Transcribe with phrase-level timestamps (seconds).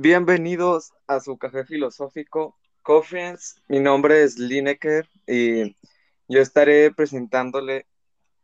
[0.00, 2.56] Bienvenidos a su café filosófico.
[2.82, 5.76] Coffeens, mi nombre es Lineker y
[6.28, 7.84] yo estaré presentándole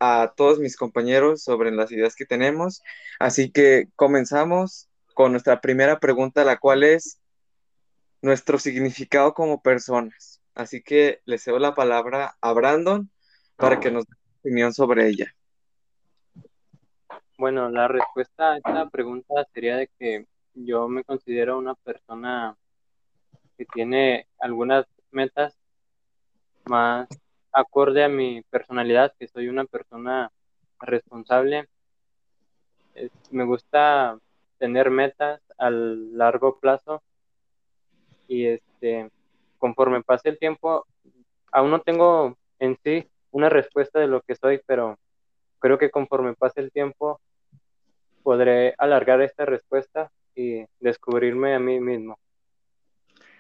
[0.01, 2.83] a todos mis compañeros sobre las ideas que tenemos.
[3.21, 7.21] Así que comenzamos con nuestra primera pregunta, la cual es
[8.21, 10.43] nuestro significado como personas.
[10.57, 13.09] Así que le cedo la palabra a Brandon
[13.55, 15.33] para que nos dé su opinión sobre ella.
[17.39, 22.56] Bueno, la respuesta a esta pregunta sería de que yo me considero una persona
[23.56, 25.56] que tiene algunas metas
[26.66, 27.08] más
[27.52, 30.30] acorde a mi personalidad, que soy una persona
[30.80, 31.69] responsable.
[33.30, 34.19] me gusta
[34.58, 37.02] tener metas a largo plazo
[38.28, 39.10] y este
[39.58, 40.86] conforme pase el tiempo
[41.52, 44.98] aún no tengo en sí una respuesta de lo que soy, pero
[45.58, 47.20] creo que conforme pase el tiempo
[48.22, 52.19] podré alargar esta respuesta y descubrirme a mí mismo.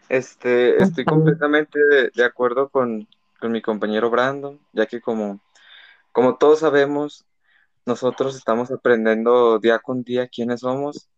[0.08, 1.78] Este, estoy completamente
[2.14, 3.08] de, acuerdo con,
[3.42, 5.40] mi compañero Brandon, ya que como,
[6.12, 7.26] como todos sabemos,
[7.84, 11.10] nosotros estamos aprendiendo día con día quiénes somos,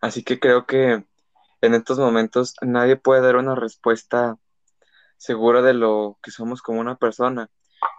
[0.00, 1.04] así que creo que
[1.60, 4.36] en estos momentos nadie puede dar una respuesta
[5.16, 7.50] segura de lo que somos como una persona,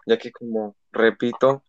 [0.06, 1.64] ya que como repito,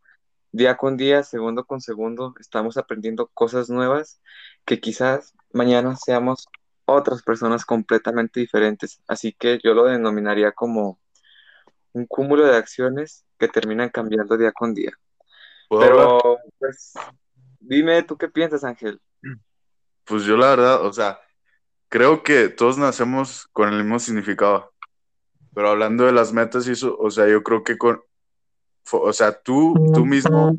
[0.52, 4.20] día con día, segundo con segundo, estamos aprendiendo cosas nuevas
[4.64, 6.46] que quizás mañana seamos
[6.84, 9.02] otras personas completamente diferentes.
[9.08, 11.00] Así que yo lo denominaría como
[11.92, 14.92] un cúmulo de acciones que terminan cambiando día con día.
[15.68, 16.92] Pero, pues,
[17.60, 19.00] dime, ¿tú qué piensas, Ángel?
[20.04, 21.20] Pues yo la verdad, o sea,
[21.88, 24.72] creo que todos nacemos con el mismo significado.
[25.54, 28.02] Pero hablando de las metas y eso, o sea, yo creo que con,
[28.90, 30.56] o sea, tú, tú mismo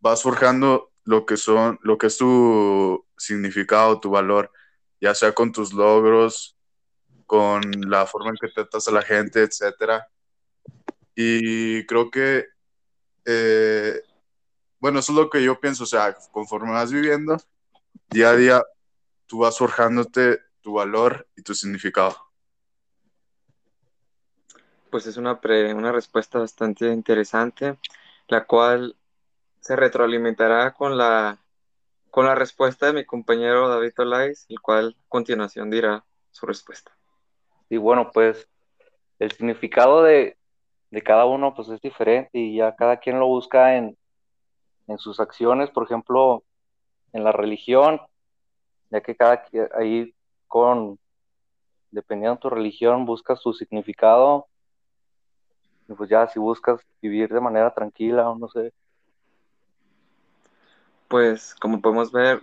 [0.00, 4.50] vas forjando lo que son, lo que es tu significado, tu valor,
[5.00, 6.56] ya sea con tus logros,
[7.26, 10.08] con la forma en que tratas a la gente, etcétera.
[11.14, 12.46] Y creo que,
[13.24, 14.02] eh,
[14.80, 17.36] bueno, eso es lo que yo pienso, o sea, conforme vas viviendo,
[18.10, 18.62] día a día,
[19.26, 22.16] tú vas forjándote tu valor y tu significado.
[24.94, 25.40] Pues es una,
[25.74, 27.76] una respuesta bastante interesante,
[28.28, 28.94] la cual
[29.58, 31.36] se retroalimentará con la,
[32.12, 36.96] con la respuesta de mi compañero David Olais, el cual a continuación dirá su respuesta.
[37.68, 38.48] Y bueno, pues
[39.18, 40.38] el significado de,
[41.04, 43.98] cada uno pues es diferente y ya cada quien lo busca en,
[44.86, 46.44] en sus acciones, por ejemplo,
[47.12, 48.00] en la religión,
[48.90, 49.44] ya que cada
[49.76, 50.14] ahí
[50.46, 51.00] con,
[51.90, 54.46] dependiendo de tu religión, buscas tu significado,
[55.88, 58.72] y pues ya si buscas vivir de manera tranquila o no sé,
[61.08, 62.42] pues como podemos ver,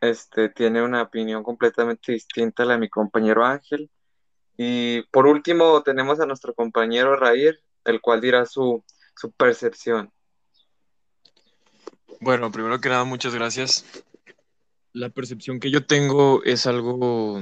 [0.00, 3.90] este tiene una opinión completamente distinta a la de mi compañero Ángel.
[4.56, 8.82] Y por último tenemos a nuestro compañero Rair, el cual dirá su,
[9.16, 10.12] su percepción.
[12.20, 13.84] Bueno, primero que nada, muchas gracias.
[14.92, 17.40] La percepción que yo tengo es algo,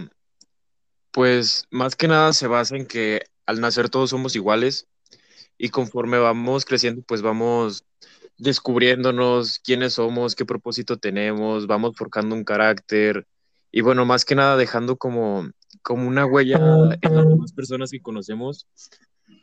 [1.10, 4.88] pues más que nada se basa en que al nacer todos somos iguales
[5.58, 7.84] y conforme vamos creciendo, pues vamos
[8.38, 13.26] descubriéndonos quiénes somos, qué propósito tenemos, vamos forjando un carácter
[13.70, 15.48] y bueno, más que nada dejando como,
[15.82, 16.56] como una huella
[17.00, 18.66] en las personas que conocemos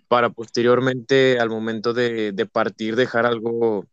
[0.08, 3.86] para posteriormente al momento de, de partir dejar algo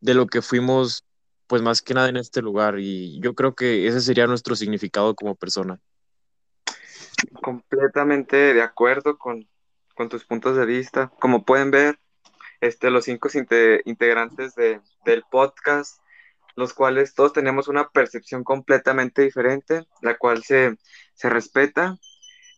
[0.00, 1.04] de lo que fuimos
[1.46, 5.14] pues más que nada en este lugar y yo creo que ese sería nuestro significado
[5.14, 5.78] como persona.
[7.42, 9.46] Completamente de acuerdo con,
[9.94, 11.10] con tus puntos de vista.
[11.20, 11.98] Como pueden ver,
[12.60, 13.28] este, los cinco
[13.84, 15.98] integrantes del podcast,
[16.54, 20.76] los cuales todos tenemos una percepción completamente diferente, la cual se,
[21.14, 21.98] se respeta.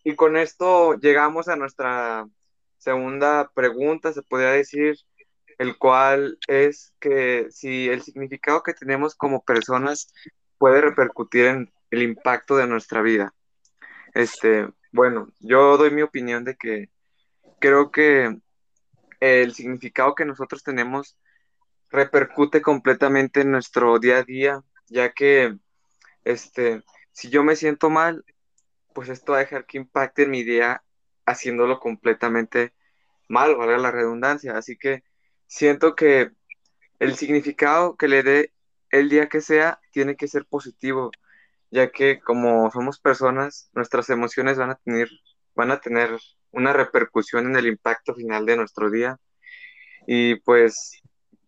[0.03, 2.27] Y con esto llegamos a nuestra
[2.77, 4.97] segunda pregunta, se podría decir,
[5.57, 10.13] el cual es que si el significado que tenemos como personas
[10.57, 13.33] puede repercutir en el impacto de nuestra vida.
[14.13, 16.89] Este, bueno, yo doy mi opinión de que
[17.59, 18.37] creo que
[19.19, 21.17] el significado que nosotros tenemos
[21.89, 25.57] repercute completamente en nuestro día a día, ya que
[26.23, 28.25] este, si yo me siento mal,
[28.93, 30.83] pues esto va a dejar que impacte en mi día
[31.25, 32.73] haciéndolo completamente
[33.27, 34.57] mal, valga la redundancia.
[34.57, 35.03] Así que
[35.47, 36.31] siento que
[36.99, 38.53] el significado que le dé
[38.91, 41.11] el día que sea tiene que ser positivo,
[41.71, 45.09] ya que como somos personas, nuestras emociones van a tener,
[45.55, 46.17] van a tener
[46.55, 49.17] una repercusión en el impacto final de nuestro día.
[50.07, 51.01] Y pues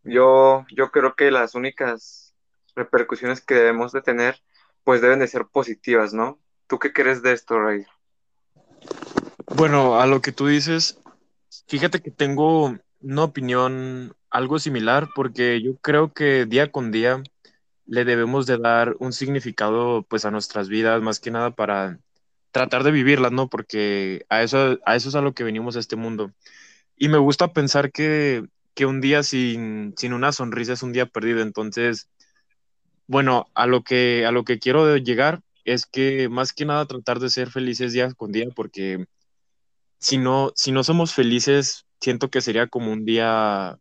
[0.04, 2.36] yo, yo creo que las únicas
[2.76, 4.42] repercusiones que debemos de tener
[4.84, 6.40] pues deben de ser positivas, ¿no?
[6.68, 7.86] ¿Tú qué crees de esto, Ray?
[9.56, 11.00] Bueno, a lo que tú dices,
[11.68, 17.22] fíjate que tengo una opinión algo similar porque yo creo que día con día
[17.86, 22.00] le debemos de dar un significado pues a nuestras vidas, más que nada para
[22.58, 23.50] tratar de vivirlas, ¿no?
[23.50, 26.32] Porque a eso, a eso es a lo que venimos a este mundo.
[26.98, 31.06] Y me gusta pensar que, que un día sin, sin una sonrisa es un día
[31.06, 31.42] perdido.
[31.42, 32.10] Entonces,
[33.06, 37.20] bueno, a lo que, a lo que quiero llegar es que más que nada tratar
[37.20, 39.06] de ser felices día con día, porque
[40.00, 43.78] si no, si no somos felices, siento que sería como un día,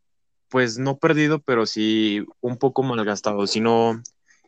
[0.49, 4.03] pues no perdido, pero sí un poco malgastado, si no,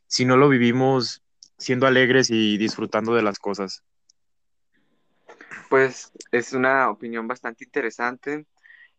[0.06, 1.22] si no lo vivimos
[1.56, 3.82] siendo alegres y disfrutando de las cosas.
[5.68, 8.46] Pues es una opinión bastante interesante,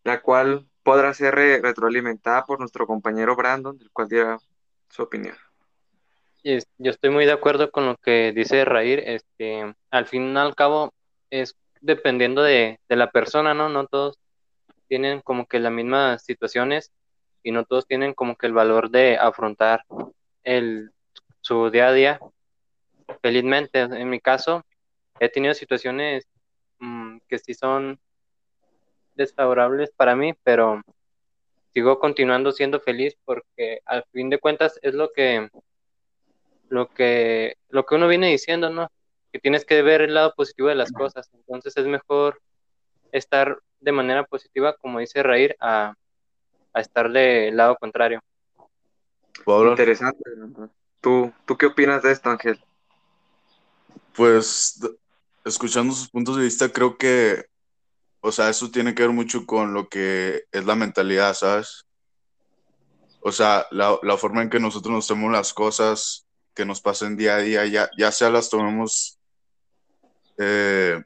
[0.03, 4.37] la cual podrá ser re- retroalimentada por nuestro compañero Brandon, del cual dirá
[4.89, 5.35] su opinión.
[6.43, 9.03] Yo estoy muy de acuerdo con lo que dice Raír.
[9.05, 10.93] Este, al fin y al cabo,
[11.29, 13.69] es dependiendo de, de la persona, ¿no?
[13.69, 14.17] No todos
[14.87, 16.91] tienen como que las mismas situaciones
[17.43, 19.83] y no todos tienen como que el valor de afrontar
[20.43, 20.91] el,
[21.41, 22.19] su día a día
[23.21, 23.81] felizmente.
[23.81, 24.65] En mi caso,
[25.19, 26.25] he tenido situaciones
[27.29, 27.99] que sí son
[29.15, 30.81] desfavorables para mí, pero
[31.73, 35.49] sigo continuando siendo feliz porque al fin de cuentas es lo que
[36.69, 38.89] lo que lo que uno viene diciendo, ¿no?
[39.31, 41.29] Que tienes que ver el lado positivo de las cosas.
[41.33, 42.41] Entonces es mejor
[43.11, 45.93] estar de manera positiva, como dice Raír, a,
[46.73, 48.21] a estar del lado contrario.
[49.71, 50.23] Interesante.
[51.01, 52.59] ¿Tú, ¿Tú qué opinas de esto, Ángel?
[54.15, 54.79] Pues
[55.49, 57.45] escuchando sus puntos de vista, creo que,
[58.21, 61.85] o sea, eso tiene que ver mucho con lo que es la mentalidad, ¿sabes?
[63.21, 67.35] O sea, la, forma en que nosotros nos tomamos las cosas que nos pasan día
[67.35, 69.19] a día, ya, ya sea las tomemos
[70.37, 71.01] eh,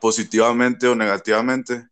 [0.00, 1.88] positivamente o negativamente.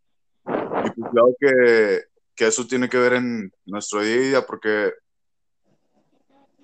[0.46, 4.92] Y pues claro que, que eso tiene que ver en nuestro día a día, porque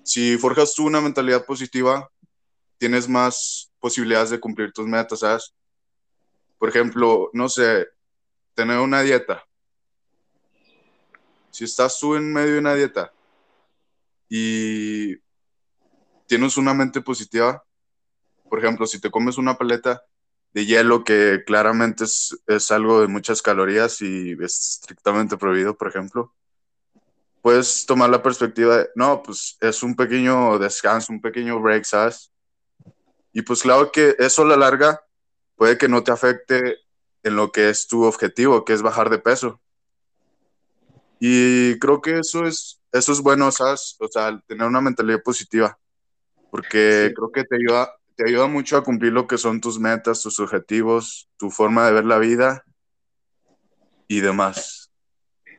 [0.03, 2.09] si forjas tú una mentalidad positiva,
[2.77, 5.53] tienes más posibilidades de cumplir tus metas, ¿sabes?
[6.57, 7.87] Por ejemplo, no sé,
[8.53, 9.43] tener una dieta.
[11.49, 13.11] Si estás tú en medio de una dieta
[14.29, 15.17] y
[16.27, 17.65] tienes una mente positiva,
[18.49, 20.03] por ejemplo, si te comes una paleta
[20.53, 25.87] de hielo que claramente es, es algo de muchas calorías y es estrictamente prohibido, por
[25.87, 26.33] ejemplo,
[27.41, 32.31] puedes tomar la perspectiva de, no, pues es un pequeño descanso, un pequeño break, ¿sabes?
[33.33, 35.03] Y pues claro que eso a la larga
[35.55, 36.77] puede que no te afecte
[37.23, 39.61] en lo que es tu objetivo, que es bajar de peso.
[41.19, 43.95] Y creo que eso es, eso es bueno, ¿sabes?
[43.99, 45.77] O sea, tener una mentalidad positiva,
[46.49, 47.13] porque Sí.
[47.13, 50.39] creo que te ayuda, te ayuda mucho a cumplir lo que son tus metas, tus
[50.39, 52.65] objetivos, tu forma de ver la vida
[54.07, 54.91] y demás.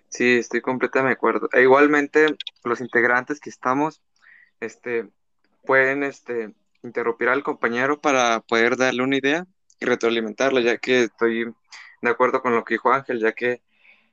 [0.09, 1.49] Sí, estoy completamente de acuerdo.
[1.53, 4.03] E igualmente, los integrantes que estamos,
[4.61, 5.09] este,
[5.65, 6.53] pueden, este,
[6.83, 9.47] interrumpir al compañero para poder darle una idea
[9.81, 11.53] y retroalimentarlo, ya que estoy
[12.03, 13.63] de acuerdo con lo que dijo Ángel, ya que,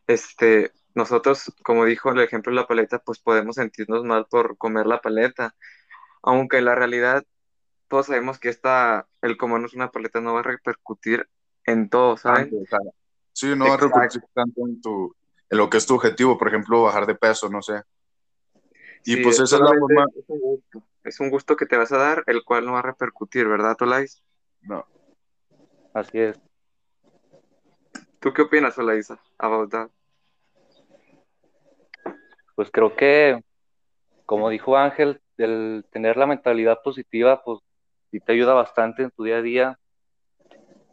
[0.07, 4.85] este, nosotros, como dijo el ejemplo de la paleta, pues podemos sentirnos mal por comer
[4.85, 5.55] la paleta,
[6.21, 7.23] aunque en la realidad
[7.87, 11.27] todos sabemos que esta, el comernos una paleta no va a repercutir
[11.65, 12.51] en todo, ¿saben?
[13.33, 15.15] Sí, no va a repercutir tanto en, tu,
[15.49, 17.81] en lo que es tu objetivo, por ejemplo, bajar de peso, no sé.
[19.05, 20.83] Y Sí, pues es esa es la forma, es un gusto.
[21.03, 23.77] Es un gusto que te vas a dar, el cual no va a repercutir, ¿verdad,
[23.81, 24.21] Olais?
[24.61, 24.85] no,
[25.93, 26.39] Así es.
[28.19, 29.89] ¿Tú qué opinas, Olaisa, about that?
[32.55, 33.41] Pues creo que,
[34.25, 37.59] como dijo Ángel, el tener la mentalidad positiva, pues
[38.11, 39.79] sí te ayuda bastante en tu día a día.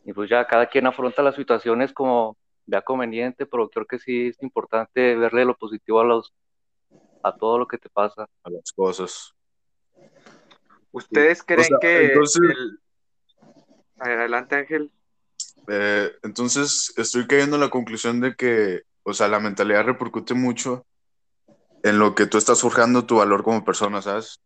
[0.05, 4.29] Y pues ya cada quien afronta las situaciones como vea conveniente, pero creo que sí
[4.29, 6.33] es importante verle lo positivo a los
[7.27, 8.29] a todo lo que te pasa.
[8.45, 9.35] a las cosas.
[10.93, 12.81] ¿Ustedes creen sea, que entonces- el...
[13.99, 14.93] Adelante, Ángel.
[15.69, 20.87] Eh, entonces, estoy cayendo en la conclusión de que, o sea, la mentalidad repercute mucho
[21.83, 24.41] en lo que tú estás forjando tu valor como persona, ¿sabes?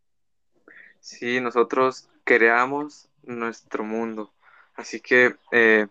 [1.00, 4.32] Sí, nosotros creamos nuestro mundo.
[4.74, 5.86] Así que, eh,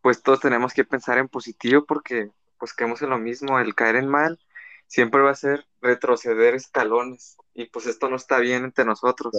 [0.00, 3.58] pues todos tenemos que pensar en positivo porque, pues, creemos en lo mismo.
[3.60, 4.38] El caer en mal
[4.86, 7.36] siempre va a ser retroceder escalones.
[7.54, 9.34] Y pues esto no está bien entre nosotros.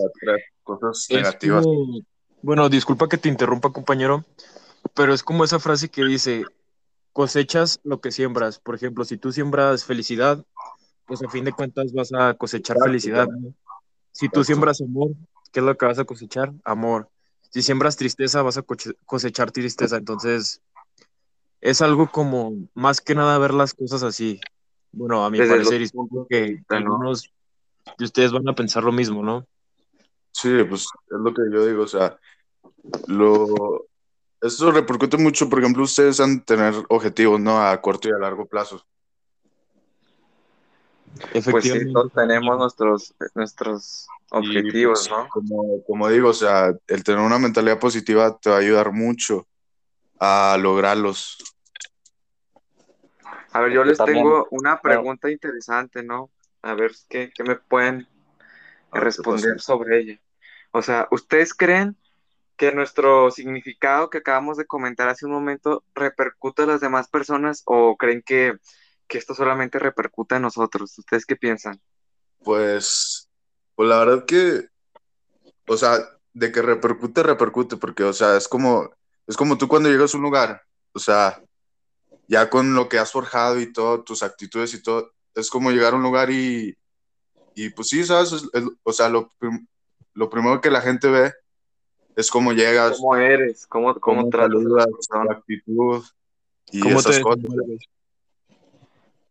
[0.64, 1.64] Cosas Es negativas.
[1.66, 2.00] como-
[2.42, 4.24] bueno, disculpa que te interrumpa, compañero,
[4.94, 6.46] pero es como esa frase que dice,
[7.12, 8.60] cosechas lo que siembras.
[8.60, 10.44] Por ejemplo, si tú siembras felicidad,
[11.06, 13.25] pues a fin de cuentas vas a cosechar felicidad.
[13.25, 13.40] claro.
[13.42, 13.54] ¿no?
[14.12, 15.12] Si tú siembras amor,
[15.52, 16.54] ¿qué es lo que vas a cosechar?
[16.64, 17.10] Amor.
[17.50, 18.64] Si siembras tristeza, vas a
[19.06, 19.98] cosechar tristeza.
[19.98, 20.62] Entonces,
[21.62, 24.40] es algo como más que nada ver las cosas así.
[24.96, 27.30] Bueno, a mi Desde los parecer, y supongo que algunos
[27.98, 29.46] de ustedes van a pensar lo mismo, ¿no?
[30.32, 32.18] Sí, pues es lo que yo digo, o sea,
[33.08, 33.86] lo...
[34.42, 37.62] Eso repercute mucho, por ejemplo, ustedes han de tener objetivos, ¿no?
[37.62, 38.86] A corto y a largo plazo.
[41.16, 41.94] Pues sí, Efectivamente.
[41.94, 45.30] todos tenemos nuestros, nuestros Y, objetivos, pues, ¿no?
[45.30, 49.48] Como, como digo, o sea, el tener una mentalidad positiva te va a ayudar mucho
[50.20, 51.55] a lograrlos.
[53.56, 56.30] A ver, yo Porque les también- tengo una pregunta interesante, ¿no?
[56.62, 58.08] A ver qué, qué me pueden ver,
[58.92, 60.20] ¿qué responder sobre ella.
[60.72, 61.96] O sea, ¿ustedes creen
[62.58, 67.62] que nuestro significado que acabamos de comentar hace un momento repercute a las demás personas
[67.66, 68.58] o creen que,
[69.08, 70.98] que esto solamente repercute a nosotros?
[70.98, 71.80] ¿Ustedes qué piensan?
[72.44, 73.30] Pues,
[73.76, 74.68] pues la verdad que,
[75.66, 75.98] o sea,
[76.34, 78.90] de que repercute, repercute, porque, o sea, es como,
[79.28, 81.42] es como tú cuando llegas a un lugar, o sea,
[82.27, 85.94] ya con lo que has forjado y todo, tus actitudes y todo, es como llegar
[85.94, 86.77] a un lugar y,
[87.53, 88.32] y pues sí, ¿sabes?
[88.32, 89.29] Es- es- o sea, lo,
[90.13, 91.34] lo primero que la gente ve
[92.15, 93.67] es cómo llegas, ¿Cómo eres?
[93.67, 95.38] ¿Cómo, cómo, cómo tratas a saludas, las tu personas?
[95.38, 96.03] actitud
[96.72, 97.44] y ¿Cómo te esas cosas.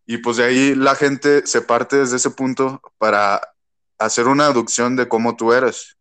[0.06, 3.40] Y pues de ahí la gente se parte desde ese punto para
[3.98, 5.96] hacer una aducción de cómo tú eres.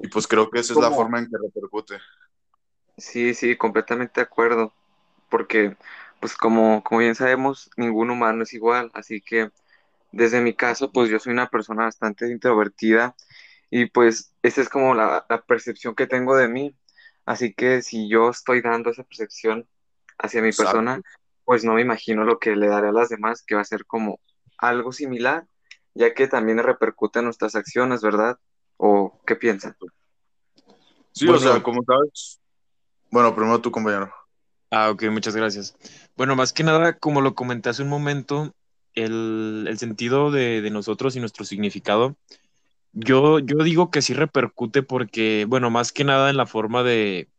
[0.00, 1.98] Y pues creo que esa es la forma en que repercute.
[2.96, 4.72] Sí, sí, completamente de acuerdo.
[5.28, 5.76] Porque,
[6.20, 8.90] pues como, como bien sabemos, ningún humano es igual.
[8.94, 9.50] Así que
[10.12, 13.14] desde mi caso, pues yo soy una persona bastante introvertida
[13.70, 16.74] y pues esa es como la, la percepción que tengo de mí.
[17.26, 19.68] Así que si yo estoy dando esa percepción
[20.18, 20.72] hacia mi Exacto.
[20.72, 21.02] persona,
[21.44, 23.84] pues no me imagino lo que le daré a las demás, que va a ser
[23.86, 24.20] como
[24.58, 25.46] algo similar,
[25.94, 28.38] ya que también repercute en nuestras acciones, ¿verdad?
[28.76, 29.76] ¿O qué piensan?
[31.12, 31.38] Sí, Bueno.
[31.38, 32.40] o sea, como sabes.
[33.10, 34.12] Bueno, primero tu compañero.
[34.70, 35.76] Ah, ok, muchas gracias.
[36.16, 38.54] Bueno, más que nada, como lo comenté hace un momento,
[38.94, 42.16] el, el sentido de, de nosotros y nuestro significado,
[42.92, 47.30] yo, yo digo que sí repercute porque, bueno, más que nada en la forma de,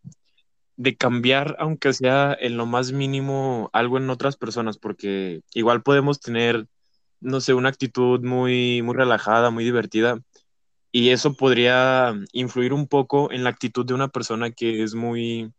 [0.77, 6.19] de cambiar, aunque sea en lo más mínimo, algo en otras personas, porque igual podemos
[6.21, 6.67] tener,
[7.21, 10.19] no sé, una actitud muy, muy relajada, muy divertida,
[10.91, 15.51] y eso podría influir un poco en la actitud de una persona que es muy,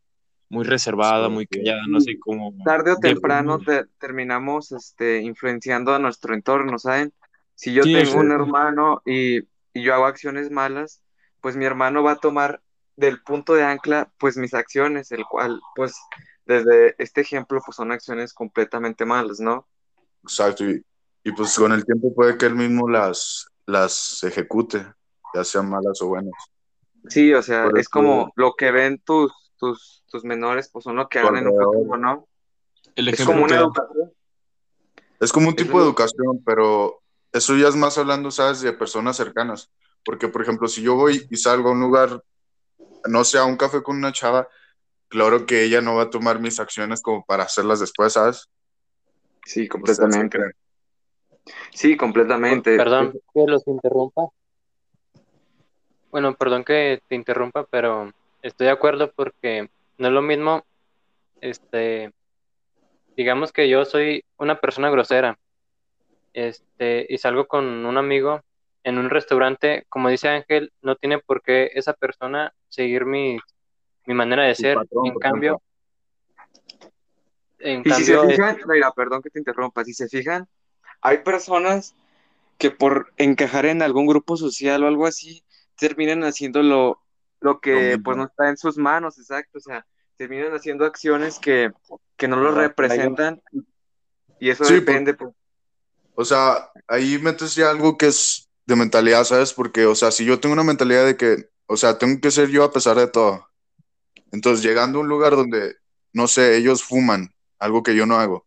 [0.50, 1.48] muy reservada, muy Sí.
[1.48, 2.52] callada, no sé cómo.
[2.62, 7.12] tarde o temprano te- terminamos este, influenciando a nuestro entorno, ¿saben?
[7.54, 9.40] Si yo Sí, tengo un hermano y,
[9.72, 11.02] y yo hago acciones malas,
[11.40, 12.62] pues mi hermano va a tomar
[12.96, 15.94] del punto de ancla, pues mis acciones, el cual, pues
[16.46, 19.68] desde este ejemplo, pues son acciones completamente malas, ¿no?
[20.22, 20.64] Exacto.
[20.68, 20.82] Y,
[21.24, 24.86] y pues con el tiempo puede que él mismo las, las ejecute,
[25.34, 26.32] ya sean malas o buenas.
[27.08, 30.96] Sí, o sea, Por es como lo que ven tus, tus, tus menores, pues son
[30.96, 32.26] lo que harán en un futuro, ¿no?
[32.96, 34.12] El Es como una que- educación.
[35.20, 38.62] Es como un tipo de educación, pero eso ya es más hablando, ¿sabes?
[38.62, 39.70] De personas cercanas.
[40.02, 42.24] Porque, por ejemplo, si yo voy y salgo a un lugar,
[43.06, 44.48] no sé, a un café con una chava,
[45.08, 48.48] claro que ella no va a tomar mis acciones como para hacerlas después, ¿sabes?
[49.44, 50.38] Sí, ¿Ustedes qué completamente.
[51.74, 52.76] Sí, completamente.
[52.76, 54.22] Perdón que los interrumpa.
[56.10, 58.10] Bueno, perdón que te interrumpa, pero
[58.42, 59.68] estoy de acuerdo porque
[59.98, 60.64] no es lo mismo,
[61.40, 62.12] este,
[63.16, 65.38] digamos que yo soy una persona grosera,
[66.32, 68.40] este, y salgo con un amigo
[68.84, 73.38] en un restaurante, como dice Ángel, no tiene por qué esa persona seguir mi,
[74.06, 74.76] mi manera de ser.
[74.76, 75.62] patrón, En cambio,
[77.58, 80.48] en Y si se cambio, fijan, mira, perdón que te interrumpa, si se fijan,
[81.02, 81.94] hay personas
[82.58, 85.42] que por encajar en algún grupo social o algo así,
[85.76, 86.62] terminan haciendo
[87.40, 90.84] lo, lo que Lo pues no está en sus manos, exacto, o sea, terminan haciendo
[90.84, 91.72] acciones que,
[92.16, 93.42] que no Ajá, representan
[94.38, 95.34] y eso Sí, depende, pues,
[96.14, 99.52] O sea, ahí metes ya algo que es de mentalidad, ¿sabes?
[99.52, 102.48] Porque, o sea, si yo tengo una mentalidad de que, o sea, tengo que ser
[102.50, 103.46] yo a pesar de todo.
[104.32, 105.76] Entonces, llegando a un lugar donde,
[106.12, 108.46] no sé, ellos fuman, algo que yo no hago.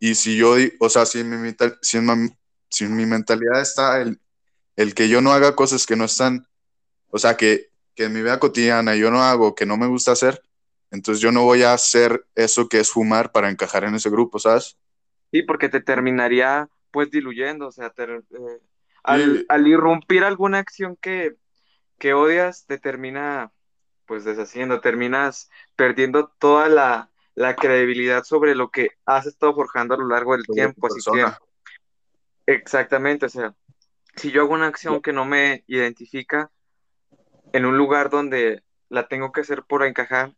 [0.00, 2.36] Y si yo, o sea, si en mi, mental- si en
[2.70, 4.20] si en mi mentalidad está el,
[4.76, 6.46] el que yo no haga cosas que no están,
[7.10, 10.12] o sea, que, que en mi vida cotidiana yo no hago, que no me gusta
[10.12, 10.42] hacer,
[10.90, 14.38] entonces yo no voy a hacer eso que es fumar para encajar en ese grupo,
[14.38, 14.78] ¿sabes?
[15.30, 18.20] sí, porque te terminaría pues diluyendo, o sea, te- eh,
[19.02, 19.46] al, Sí.
[19.48, 21.34] al irrumpir alguna acción que,
[21.98, 23.52] que odias, te termina
[24.06, 29.98] pues deshaciendo, terminas perdiendo toda la, la credibilidad sobre lo que has estado forjando a
[29.98, 31.24] lo largo del Sobre tiempo, así que
[32.46, 33.54] exactamente, o sea,
[34.16, 36.50] si yo hago una acción que no me identifica,
[37.52, 40.32] en un lugar donde la tengo que hacer por encajar,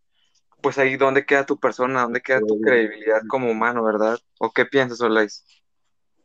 [0.60, 4.18] pues ahí dónde queda tu persona, dónde queda tu credibilidad como humano, ¿verdad?
[4.38, 5.44] ¿O qué piensas, Olais?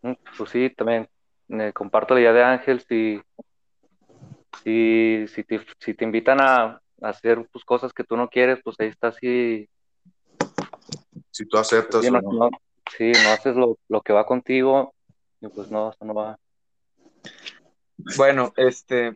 [0.02, 1.10] Mm, Pues sí, también
[1.50, 2.82] eh, comparto la idea de Ángel.
[2.88, 3.22] Si,
[4.64, 8.60] si, si, te, si te invitan a, a hacer pues, cosas que tú no quieres,
[8.64, 9.12] pues ahí está.
[9.12, 9.68] Si,
[11.32, 12.32] Si tú aceptas si o no, no.
[12.32, 12.50] no-
[12.98, 14.94] si no haces lo, lo que va contigo,
[15.42, 16.40] y pues no, eso no va.
[18.18, 19.16] Bueno, este,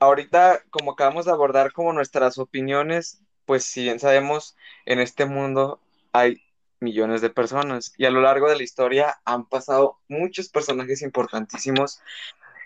[0.00, 5.80] ahorita como acabamos de abordar como nuestras opiniones, pues si bien sabemos, en este mundo
[6.12, 6.42] hay
[6.80, 12.00] millones de personas y a lo largo de la historia han pasado muchos personajes importantísimos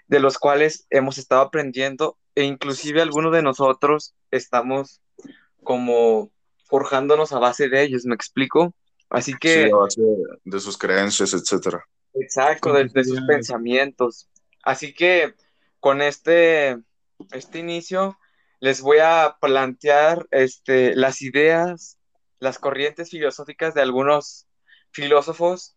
[0.06, 5.00] de los cuales hemos estado aprendiendo e inclusive algunos de nosotros estamos
[5.62, 6.30] como
[6.66, 8.74] forjándonos a base de ellos, ¿me explico?
[9.10, 9.70] Así Sí, que...
[9.72, 10.00] a base
[10.44, 11.84] de, sus creencias, etcétera.
[12.14, 14.28] Exacto, de, de sus pensamientos.
[14.62, 15.34] Así que
[15.80, 16.78] con este,
[17.32, 18.18] este inicio
[18.60, 21.98] les voy a plantear este, las ideas,
[22.38, 24.46] las corrientes filosóficas de algunos
[24.90, 25.76] filósofos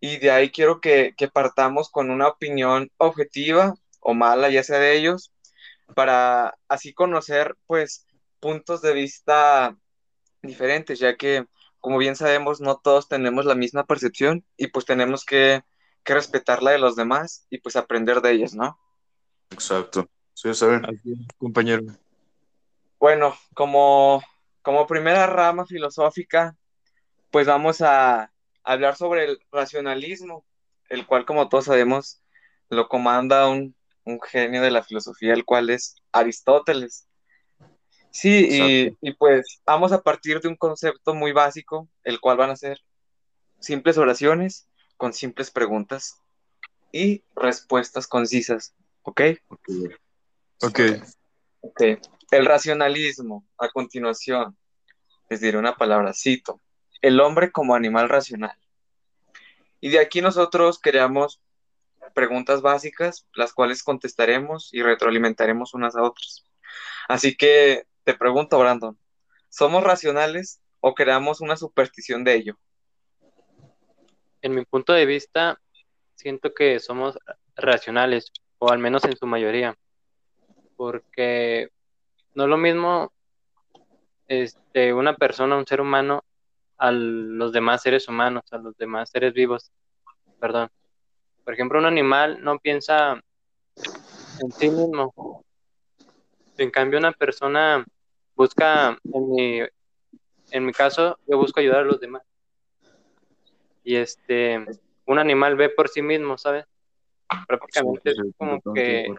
[0.00, 4.78] y de ahí quiero que, que partamos con una opinión objetiva o mala, ya sea
[4.78, 5.32] de ellos,
[5.94, 8.06] para así conocer pues
[8.38, 9.76] puntos de vista
[10.42, 11.46] diferentes, ya que
[11.78, 15.62] como bien sabemos no todos tenemos la misma percepción y pues tenemos que,
[16.04, 18.78] que respetar la de los demás y pues aprender de ellos, ¿no?
[19.50, 20.08] Exacto.
[20.40, 20.86] Sí, está bien.
[20.86, 21.82] Así es, compañero.
[22.98, 24.22] Bueno, como,
[24.62, 26.56] como primera rama filosófica,
[27.30, 28.32] pues vamos a
[28.64, 30.46] hablar sobre el racionalismo,
[30.88, 32.22] el cual como todos sabemos
[32.70, 33.74] lo comanda un,
[34.04, 37.06] un genio de la filosofía, el cual es Aristóteles.
[38.10, 42.56] Sí, y, pues vamos a partir de un concepto muy básico, el cual van a
[42.56, 42.78] ser
[43.58, 46.18] simples oraciones con simples preguntas
[46.92, 49.20] y respuestas concisas, ¿ok?
[49.48, 49.68] Ok.
[50.62, 50.80] Ok.
[51.60, 51.82] Ok.
[52.30, 54.56] El racionalismo, a continuación,
[55.28, 56.60] les diré una palabra, cito,
[57.00, 58.56] el hombre como animal racional.
[59.80, 61.40] Y de aquí nosotros creamos
[62.14, 66.44] preguntas básicas, las cuales contestaremos y retroalimentaremos unas a otras.
[67.08, 68.98] Así que te pregunto, Brandon,
[69.48, 72.58] ¿somos racionales o creamos una superstición de ello?
[74.42, 75.60] En mi punto de vista,
[76.16, 77.18] siento que somos
[77.56, 79.76] racionales, o al menos en su mayoría,
[80.80, 81.68] porque
[82.34, 83.12] no es lo mismo
[84.26, 86.24] este, una persona, un ser humano,
[86.78, 89.70] a los demás seres humanos, a los demás seres vivos,
[90.38, 90.70] perdón.
[91.44, 93.20] Por ejemplo, un animal no piensa
[94.40, 95.44] en sí mismo.
[96.56, 97.84] En cambio, una persona
[98.34, 99.60] busca, en mi,
[100.50, 102.22] en mi caso, yo busco ayudar a los demás.
[103.84, 104.64] Y este,
[105.04, 106.64] un animal ve por sí mismo, ¿sabes?
[107.46, 109.14] Prácticamente Sí, sí, es como que.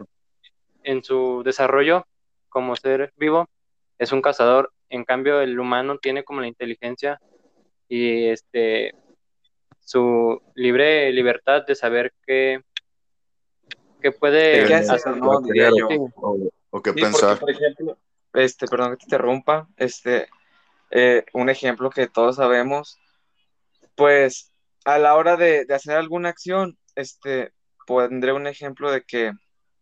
[0.83, 2.05] En su desarrollo
[2.49, 3.47] como ser vivo
[3.97, 4.71] es un cazador.
[4.89, 7.19] En cambio, el humano tiene como la inteligencia
[7.87, 8.93] y este
[9.79, 12.61] su libre libertad de saber qué,
[14.01, 15.17] qué puede ¿Qué hacer, hacer.
[15.17, 15.41] no?
[15.41, 15.87] Diría yo.
[15.89, 17.39] Sí, O, o qué Sí, porque, pensar.
[17.39, 17.97] por ejemplo,
[18.33, 20.27] este, perdón que te interrumpa, este,
[20.91, 22.97] eh, un ejemplo que todos sabemos,
[23.95, 24.51] pues
[24.85, 27.51] a la hora de, de hacer alguna acción, este,
[27.85, 29.33] pondré un ejemplo de que,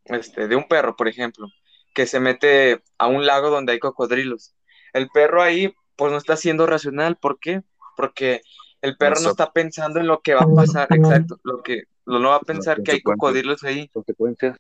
[0.10, 1.48] este, de un perro, por ejemplo,
[1.93, 4.54] que se mete a un lago donde hay cocodrilos.
[4.93, 7.62] El perro ahí, pues no está siendo racional, ¿por qué?
[7.98, 8.41] Porque
[8.82, 11.84] el perro no está- está pensando en lo que va a pasar, exacto, lo que,
[12.06, 13.88] lo no va a pensar que hay cocodrilos ahí.
[13.89, 14.58] Consecuencias.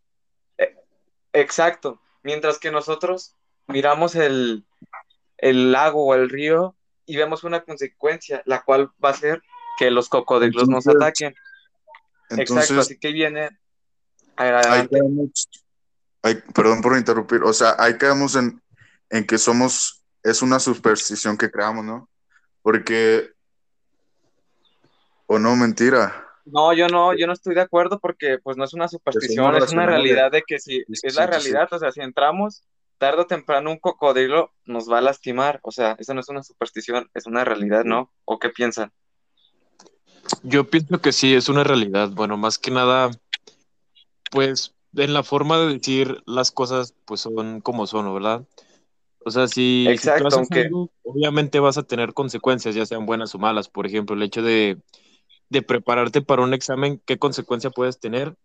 [1.33, 2.01] Exacto.
[2.23, 3.35] Mientras que nosotros
[3.67, 4.65] miramos el,
[5.37, 9.41] el lago o el río y vemos una consecuencia, la cual va a ser
[9.77, 11.35] que los cocodrilos nos Entonces, ataquen.
[12.37, 13.49] Exacto, así que viene.
[14.39, 14.95] A ver, ahí adelante.
[14.95, 15.49] quedamos,
[16.23, 18.61] ahí- perdón por interrumpir, o sea, ahí quedamos en,
[19.09, 22.09] en que somos, es una superstición que creamos, ¿no?
[22.61, 23.31] Porque,
[25.27, 26.25] o no, mentira.
[26.45, 29.71] No, yo no, yo no estoy de acuerdo porque pues no es una superstición, es
[29.71, 32.63] una realidad de que si es la realidad, o sea, si entramos
[32.97, 36.43] tarde o temprano un cocodrilo nos va a lastimar, o sea, eso no es una
[36.43, 38.11] superstición, es una realidad, ¿no?
[38.25, 38.91] ¿O qué piensan?
[40.43, 42.09] Yo pienso que sí, es una realidad.
[42.11, 43.11] Bueno, más que nada,
[44.31, 48.45] pues en la forma de decir las cosas, pues son como son, ¿verdad?
[49.25, 52.85] O sea, si, si tú Exacto, haces aunque- algo, obviamente vas a tener consecuencias, ya
[52.85, 53.69] sean buenas o malas.
[53.69, 54.79] Por ejemplo, el hecho de,
[55.49, 58.35] de prepararte para un examen, ¿qué consecuencia puedes tener?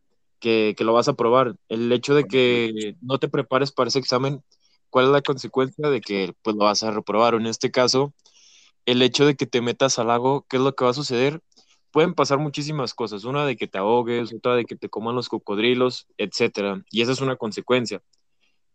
[0.40, 1.56] Que, que lo vas a probar.
[1.68, 4.42] El hecho de que no te prepares para ese examen,
[4.90, 7.34] ¿cuál es la consecuencia de que pues lo vas a reprobar?
[7.34, 8.12] O en este caso,
[8.86, 11.40] el hecho de que te metas al lago, ¿qué es lo que va a suceder?
[11.94, 15.28] Pueden pasar muchísimas cosas, una de que te ahogues, otra de que te coman los
[15.28, 18.02] cocodrilos, etcétera, y esa es una consecuencia.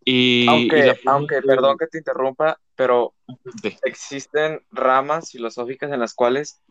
[0.05, 3.13] Y, y Aunque, la forma aunque, perdón que te interrumpa, pero
[3.61, 6.61] de- existen ramas filosóficas en las cuales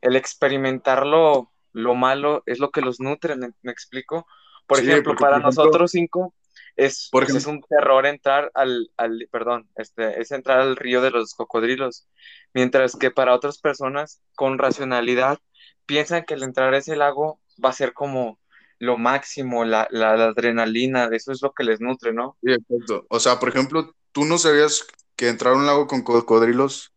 [0.00, 4.26] el experimentar lo, lo malo es lo que los nutre, ¿me, me explico?
[4.66, 6.34] Por Sí, ejemplo, para por ejemplo- nosotros cinco
[6.74, 11.12] es, pues, es un terror entrar al, al, perdón, este, es entrar al río de
[11.12, 12.08] los cocodrilos,
[12.54, 15.38] mientras que para otras personas con racionalidad
[15.92, 18.38] piensan que el entrar a ese lago va a ser como
[18.78, 22.36] lo máximo, la, la, la adrenalina, eso es lo que les nutre, ¿no?
[22.42, 23.06] Sí, exacto.
[23.08, 26.92] O sea, por ejemplo, tú no sabías que entrar a un lago con cocodrilos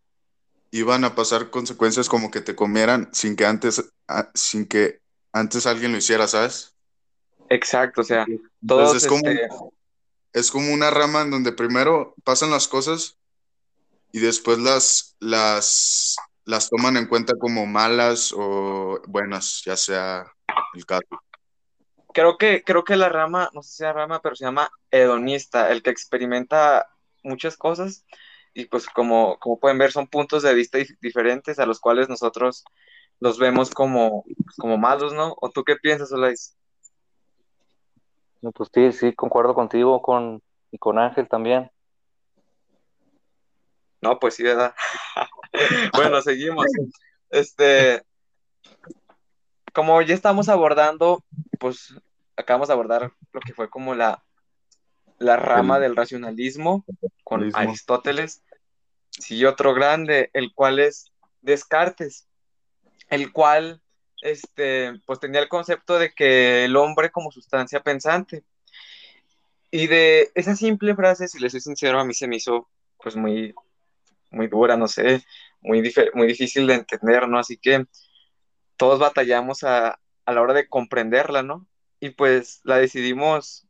[0.71, 5.01] iban a pasar consecuencias como que te comieran sin que antes, a- sin que
[5.33, 6.73] antes alguien lo hiciera, ¿sabes?
[7.49, 8.25] Exacto, o sea,
[8.61, 9.47] Entonces es como, este,
[10.33, 13.17] es como una rama en donde primero pasan las cosas
[14.11, 20.25] y después las, las, las toman en cuenta como malas o buenas, ya sea
[20.73, 21.05] el caso.
[22.13, 25.71] creo que, creo que la rama, no sé si sea rama, pero se llama hedonista,
[25.71, 26.87] el que experimenta
[27.23, 28.05] muchas cosas
[28.53, 32.09] y pues como, como pueden ver son puntos de vista dif- diferentes a los cuales
[32.09, 32.63] nosotros
[33.19, 34.25] los vemos como,
[34.57, 35.35] como malos, ¿no?
[35.41, 36.57] ¿O tú qué piensas, Olais?
[38.41, 41.71] No, Pues sí, sí, concuerdo contigo con, y con Ángel también.
[44.01, 44.75] No, pues sí, ¿verdad?
[45.93, 46.65] Bueno, seguimos.
[47.29, 48.03] Este,
[49.73, 51.23] como ya estamos abordando,
[51.59, 51.93] pues
[52.37, 54.23] acabamos de abordar lo que fue como la,
[55.19, 56.85] la rama El- del racionalismo
[57.23, 57.49] con.
[57.53, 58.41] Aristóteles.
[59.09, 62.27] Sí, otro grande, el cual es Descartes,
[63.09, 63.81] el cual
[64.21, 68.43] este, pues tenía el concepto de que el hombre como sustancia pensante.
[69.71, 72.67] Y de esa simple frase, si les soy sincero, a mí se me hizo
[73.01, 73.53] pues muy,
[74.35, 75.23] muy dura, no sé,
[75.61, 75.81] muy,
[76.13, 77.39] muy difícil de entender, ¿no?
[77.39, 77.85] Así que
[78.77, 81.67] todos batallamos a, a la hora de comprenderla, ¿no?
[81.99, 83.67] Y pues la decidimos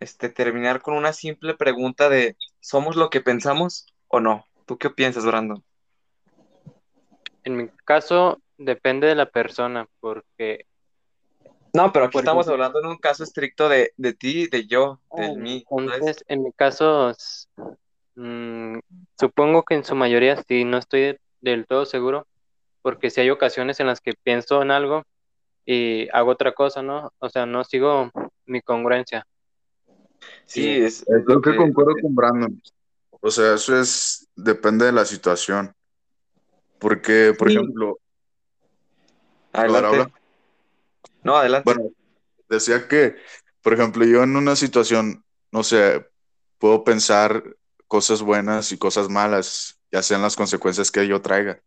[0.00, 4.44] este, terminar con una simple pregunta de ¿somos lo que pensamos o no?
[4.66, 5.64] ¿Tú qué piensas, Brandon?
[7.44, 10.66] En mi caso, depende de la persona, porque
[11.72, 15.26] No, pero aquí estamos hablando en un caso estricto de, de ti, de yo, de
[15.26, 15.64] Ah, mí.
[15.68, 15.94] ¿sabes?
[15.94, 17.14] entonces, en mi caso,
[18.16, 18.78] mm,
[19.18, 22.26] supongo que en su mayoría sí, no estoy del todo seguro,
[22.82, 25.04] porque si hay ocasiones en las que pienso en algo
[25.64, 27.12] y hago otra cosa, ¿no?
[27.18, 28.10] O sea, no sigo
[28.46, 29.26] mi congruencia.
[30.44, 31.56] Sí, es, es Eh, lo Creo que que...
[31.56, 32.62] concuerdo con Brandon.
[33.20, 35.72] O sea, eso es, depende de la situación.
[36.78, 37.56] Porque, por Sí.
[37.56, 37.98] ejemplo,
[39.52, 39.86] Adelante.
[39.88, 40.10] habla.
[41.22, 41.64] No, adelante.
[41.64, 41.90] bueno,
[42.48, 43.16] decía que,
[43.62, 46.06] por ejemplo, yo en una situación, no sé,
[46.58, 47.42] puedo pensar
[47.88, 51.60] cosas buenas y cosas malas, ya sean las consecuencias que yo traiga.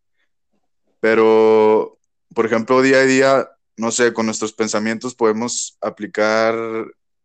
[1.00, 1.98] Pero,
[2.34, 6.56] por ejemplo, día a día, no sé, con nuestros pensamientos podemos aplicar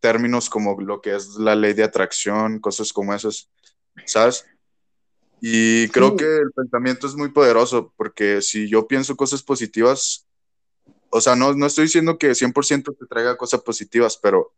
[0.00, 3.50] términos como lo que es la ley de atracción, cosas como esas,
[4.06, 4.44] ¿sabes?
[5.40, 6.16] Y creo Sí.
[6.18, 10.26] que el pensamiento es muy poderoso porque si yo pienso cosas positivas,
[11.10, 14.52] o sea, no, no estoy diciendo que 100% te traiga cosas positivas, pero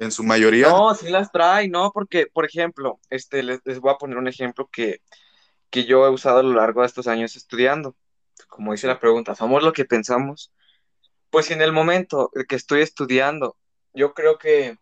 [0.00, 1.92] en su mayoría, No, sí las trae, ¿no?
[1.92, 5.02] Porque, por ejemplo, este, les, les voy a poner un ejemplo que,
[5.70, 7.96] que yo he usado a lo largo de estos años estudiando.
[8.48, 10.52] Como dice la pregunta, ¿somos lo que pensamos?
[11.30, 13.56] Pues en el momento que estoy estudiando,
[13.94, 14.78] yo creo que,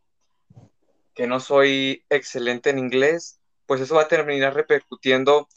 [1.15, 5.49] que no soy excelente en inglés, pues eso va a terminar repercutiendo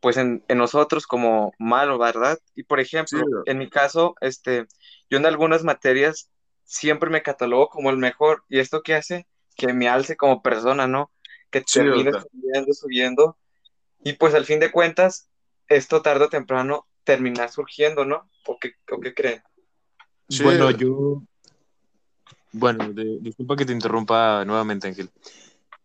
[0.00, 2.38] pues en, en nosotros como malo, ¿verdad?
[2.54, 3.24] Y por ejemplo, Sí.
[3.46, 4.66] en mi caso, este,
[5.10, 6.30] yo en algunas materias
[6.64, 10.86] siempre me catalogo como el mejor, y esto qué hace que me alce como persona,
[10.86, 11.10] ¿no?
[11.50, 13.36] Que Sí, termine subiendo, subiendo,
[14.02, 15.28] y pues al fin de cuentas,
[15.68, 18.28] esto tarde o temprano termina surgiendo, ¿no?
[18.46, 19.42] ¿O qué, o qué creen?
[20.28, 20.42] Sí.
[20.42, 21.22] Bueno, yo.
[22.52, 25.10] Bueno, de- disculpa que te interrumpa nuevamente, Ángel.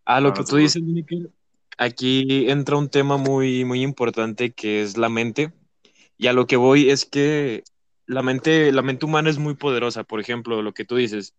[0.05, 1.31] A lo No, que no tú dices, Miquel,
[1.77, 5.51] aquí entra un tema muy, muy importante que es la mente.
[6.17, 7.63] Y a lo que voy es que
[8.10, 10.04] la mente, la mente humana es muy poderosa.
[10.04, 11.36] Por ejemplo, lo que tú dices,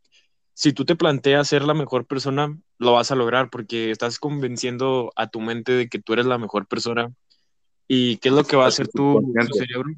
[0.54, 5.12] si tú te planteas ser la mejor persona, lo vas a lograr porque estás convenciendo
[5.16, 7.12] a tu mente de que tú eres la mejor persona.
[7.88, 9.20] ¿Y qué es lo que va a hacer tu
[9.52, 9.90] cerebro?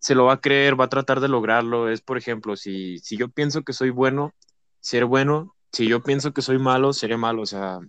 [0.00, 1.88] Se lo va a creer, va a tratar de lograrlo.
[1.88, 4.34] Es, por ejemplo, si, si yo pienso que soy bueno,
[4.80, 5.56] seré bueno.
[5.72, 7.40] Si yo pienso que soy malo, seré malo.
[7.40, 7.80] O sea,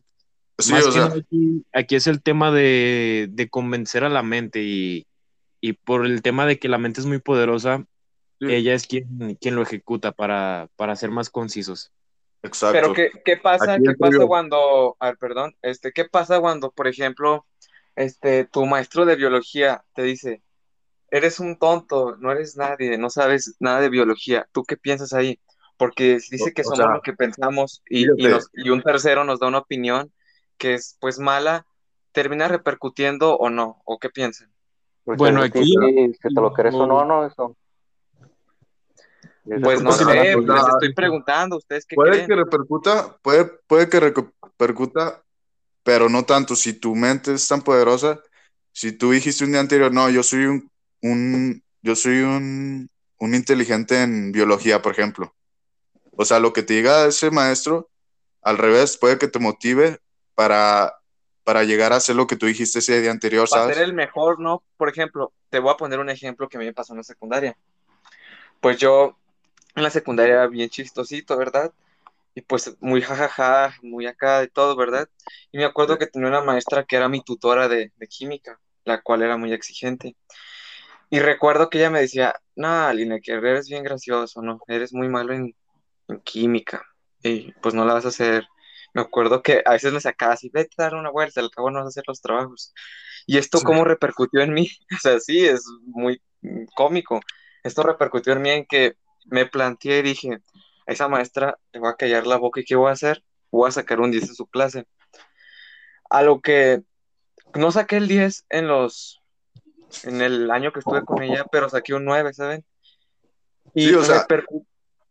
[0.58, 4.24] Sí, más o que sea, aquí, aquí es el tema de, de convencer a la
[4.24, 5.08] mente y,
[5.60, 7.86] y por el tema de que la mente es muy poderosa,
[8.40, 11.92] sí, ella es quien, quien lo ejecuta para, para ser más concisos.
[12.44, 12.82] exacto.
[12.82, 16.88] Pero ¿qué, qué pasa, qué pasa cuando, a ver, perdón, este, qué pasa cuando, por
[16.88, 17.46] ejemplo,
[17.96, 20.44] este, tu maestro de biología te dice,
[21.12, 25.40] eres un tonto, no eres nadie, no sabes nada de biología, ¿tú qué piensas ahí?
[25.78, 28.30] porque dice que O- o somos sea, lo que pensamos y, y fíjate.
[28.30, 30.14] nos- y un tercero nos da una opinión
[30.58, 31.66] que es pues mala,
[32.14, 33.82] ¿termina repercutiendo o no?
[33.86, 34.52] ¿O qué piensan?
[35.06, 35.76] Pues Bueno, aquí-
[36.22, 37.56] si te lo crees o no, no, eso.
[39.62, 42.28] Pues no sé, para- sea, les estoy preguntando, ¿ustedes qué Puede creen?
[42.28, 45.24] que repercuta, puede, puede que repercuta,
[45.84, 46.56] pero no tanto.
[46.56, 48.20] Si tu mente es tan poderosa,
[48.72, 50.70] si tú dijiste un día anterior, no, yo soy un,
[51.02, 55.34] un yo soy un, un inteligente en biología, por ejemplo.
[56.12, 57.90] O sea, lo que te diga ese maestro,
[58.42, 60.00] al revés, puede que te motive
[60.36, 60.96] para,
[61.44, 63.78] para llegar a hacer lo que tú dijiste ese día anterior, Para ¿sabes?
[63.78, 64.64] ser el mejor, ¿no?
[64.78, 67.58] Por ejemplo, te voy a poner un ejemplo que me pasó en la secundaria.
[68.60, 69.19] Pues yo
[69.80, 71.74] en la secundaria era bien chistosito, ¿verdad?
[72.36, 75.10] Y pues muy jajaja, muy acá de todo, ¿verdad?
[75.52, 79.02] Y me acuerdo que tenía una maestra que era mi tutora de, de química, la
[79.02, 80.16] cual era muy exigente.
[81.10, 84.60] Y recuerdo que ella me decía, no, Lina, que eres bien gracioso, ¿no?
[84.68, 85.56] Eres muy malo en,
[86.08, 86.86] en química.
[87.24, 88.48] Y pues no la vas a hacer.
[88.94, 91.72] Me acuerdo que a veces me sacaba así, vete a dar una vuelta, al cabo
[91.72, 92.74] no vas a hacer los trabajos.
[93.26, 94.70] ¿Y esto cómo repercutió en mí?
[94.96, 97.20] O sea, sí, es muy mm, cómico.
[97.64, 98.96] Esto repercutió en mí en que
[99.30, 100.40] me planteé y dije,
[100.88, 103.24] a esa maestra le voy a callar la boca y ¿qué voy a hacer?
[103.52, 104.86] Voy a sacar un 10 en su clase.
[106.10, 106.82] A lo que
[107.56, 109.22] no saqué el 10 en los,
[110.04, 112.66] en el año que estuve con ella, pero saqué un 9, ¿saben?
[113.74, 114.66] Y Sí, o sea- repercu-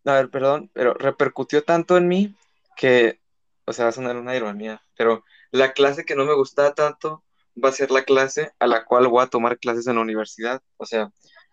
[0.05, 2.35] a ver, perdón, pero repercutió tanto en mí
[2.77, 3.21] que,
[3.67, 7.25] o sea, va a sonar una ironía, pero la clase que no me gustaba tanto
[7.63, 10.63] va a ser la clase a la cual voy a tomar clases en la universidad.
[10.77, 11.11] O sea,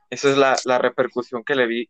[0.10, 1.90] eso es la, la repercusión que le vi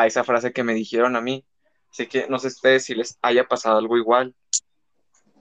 [0.00, 1.44] a esa frase que me dijeron a mí.
[1.90, 4.34] Así que no sé ustedes si les haya pasado algo igual.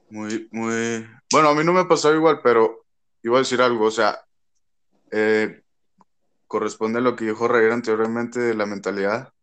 [0.10, 1.08] Muy, muy.
[1.32, 2.86] Bueno, a mí no me pasó igual, pero
[3.24, 3.86] iba a decir algo.
[3.86, 4.24] O sea,
[5.12, 5.64] eh,
[6.46, 9.34] corresponde a lo que dijo Reír anteriormente de la mentalidad.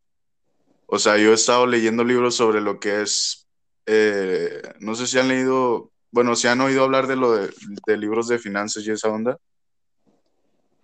[0.86, 3.48] O sea, yo he estado leyendo libros sobre lo que es.
[3.86, 5.90] eh, no sé si han leído.
[6.12, 7.52] Bueno, si han oído hablar de lo de,
[7.86, 9.36] de libros de finanzas y esa onda.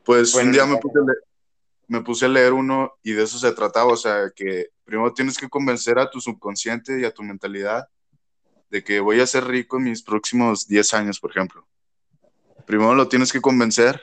[0.05, 1.19] Pues Bueno, un día me puse, a leer,
[1.89, 3.93] me puse a leer uno y de eso se trataba.
[3.93, 7.89] O sea, que primero tienes que convencer a tu subconsciente y a tu mentalidad
[8.71, 11.67] de que voy a ser rico en mis próximos 10 años, por ejemplo.
[12.67, 14.03] Primero lo tienes que convencer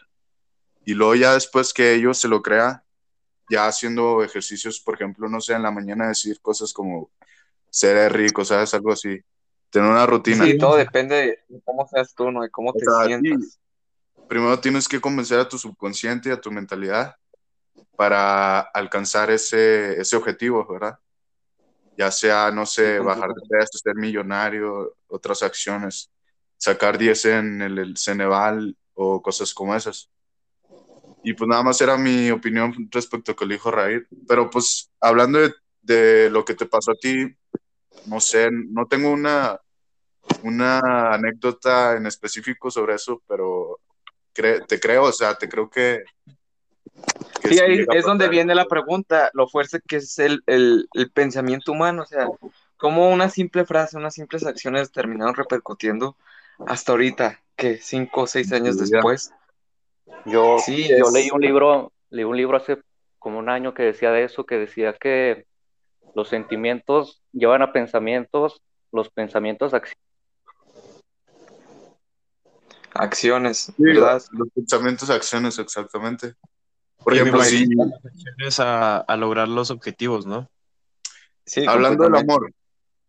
[0.85, 2.83] y luego ya después que ellos se lo crea,
[3.49, 7.11] ya haciendo ejercicios, por ejemplo, no sé, en la mañana decir cosas como
[7.69, 8.73] seré rico, ¿sabes?
[8.73, 9.19] Algo así.
[9.69, 10.45] Tener una rutina.
[10.45, 12.41] Sí, todo depende de cómo seas tú, ¿no?
[12.41, 13.59] De cómo O te sea, sientas.
[14.29, 17.15] Primero tienes que convencer a tu subconsciente y a tu mentalidad
[17.95, 20.99] para alcanzar ese, ese objetivo, ¿verdad?
[21.97, 26.11] Ya sea, no sé, bajar de peso, ser millonario, otras acciones,
[26.57, 30.09] sacar 10 en el, el Ceneval o cosas como esas.
[31.23, 34.07] Y pues nada más era mi opinión respecto a que lo dijo Raír.
[34.27, 37.27] Pero pues hablando de, de lo que te pasó a ti,
[38.07, 39.59] no sé, no tengo una,
[40.43, 43.79] una anécdota en específico sobre eso, pero
[44.35, 46.03] cre- te creo, o sea, te creo que...
[47.43, 51.11] que Sí, ahí es donde viene la pregunta, lo fuerte que es el, el, el
[51.11, 52.27] pensamiento humano, o sea,
[52.77, 56.15] cómo una simple frase, unas simples acciones terminaron repercutiendo
[56.65, 59.31] hasta ahorita, que cinco o seis años después.
[60.25, 62.81] Yo, Sí, yo es- leí un libro, leí un libro hace
[63.19, 65.45] como un año que decía de eso, que decía que
[66.15, 69.97] los sentimientos llevan a pensamientos, los pensamientos a acciones.
[72.93, 74.21] Acciones, Sí, ¿verdad?
[74.31, 76.35] los pensamientos, acciones, exactamente.
[77.03, 80.49] Por ejemplo, si imagino las acciones a, a lograr los objetivos, ¿no?
[81.45, 82.53] Sí, hablando del amor,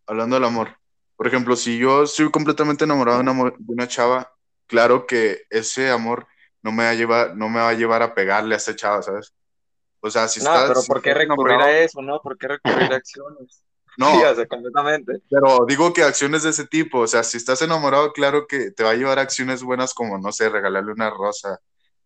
[0.06, 0.76] hablando del amor,
[1.16, 4.32] por ejemplo, si yo estoy completamente enamorado de una, mo- de una chava,
[4.66, 6.26] claro que ese amor
[6.62, 9.02] no me va a llevar, no me va a llevar a pegarle a esa chava,
[9.02, 9.34] ¿sabes?
[10.00, 12.20] O sea, si No, estás, pero ¿por qué recurrir a eso, no?
[12.20, 13.64] ¿Por qué recurrir a acciones?
[13.96, 15.20] No, Sí, o sea, completamente.
[15.30, 18.84] pero digo que acciones de ese tipo, o sea, si estás enamorado, claro que te
[18.84, 21.58] va a llevar a acciones buenas como, no sé, regalarle una rosa,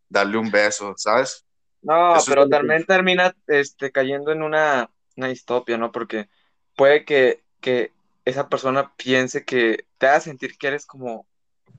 [0.09, 1.47] darle un beso, ¿sabes?
[1.83, 5.93] No, Eso pero que- también termina este, cayendo en una, una distopia, ¿no?
[5.93, 6.29] Porque
[6.77, 7.93] puede que, que
[8.25, 11.27] esa persona piense que te haga sentir que eres como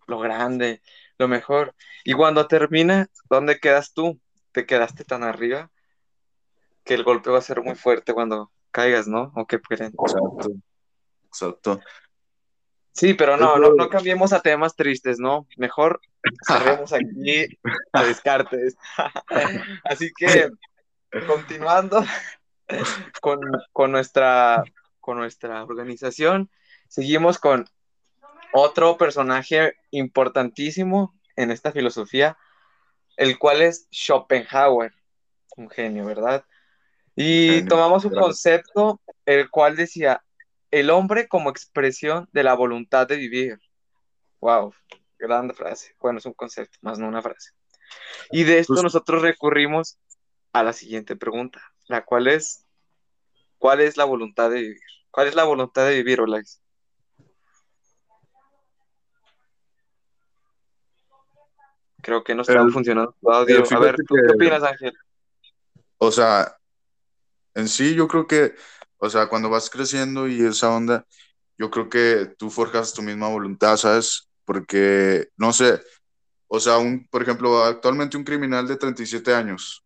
[0.08, 0.82] lo grande,
[1.18, 1.76] lo mejor.
[2.04, 4.20] Y cuando termina, ¿dónde quedas tú?
[4.52, 5.70] Te quedaste tan arriba
[6.84, 9.32] que el golpe va a ser muy fuerte cuando caigas, ¿no?
[9.36, 9.94] ¿O qué creen?
[10.00, 10.50] Exacto.
[11.28, 11.80] Exacto.
[12.94, 15.48] Sí, pero no, no, no cambiemos a temas tristes, ¿no?
[15.58, 16.02] Mejor
[16.48, 17.48] cerremos aquí
[17.94, 18.76] a descartes.
[19.84, 20.50] Así que,
[21.28, 22.04] continuando
[23.22, 23.40] con,
[23.72, 24.64] con nuestra,
[25.00, 26.50] con nuestra organización,
[26.88, 27.66] seguimos con
[28.54, 32.38] otro personaje importantísimo en esta filosofía,
[33.18, 34.94] el cual es Schopenhauer,
[35.58, 36.44] un genio, ¿verdad?
[37.16, 40.24] Y Genio, tomamos un concepto el cual decía,
[40.72, 43.60] el hombre como expresión de la voluntad de vivir.
[44.40, 44.74] Wow,
[45.20, 45.96] grande frase.
[46.00, 47.52] Bueno, es un concepto, más no una frase.
[48.32, 50.00] Y de esto Pues- nosotros recurrimos
[50.54, 52.66] a la siguiente pregunta, la cual es,
[53.58, 54.82] ¿cuál es la voluntad de vivir?
[55.12, 56.62] ¿Cuál es la voluntad de vivir, Olax?
[62.02, 63.64] Creo que no está funcionando tu audio.
[63.64, 64.94] el- A ver, ¿tú que- qué opinas, Ángel?
[65.98, 66.56] O sea,
[67.56, 68.56] en sí yo creo que,
[68.98, 71.06] o sea, cuando vas creciendo y esa onda,
[71.58, 74.29] yo creo que tú forjas tu misma voluntad, ¿sabes?
[74.50, 75.80] Porque, no sé,
[76.48, 79.86] o sea, un, por ejemplo, actualmente un criminal de 37 años,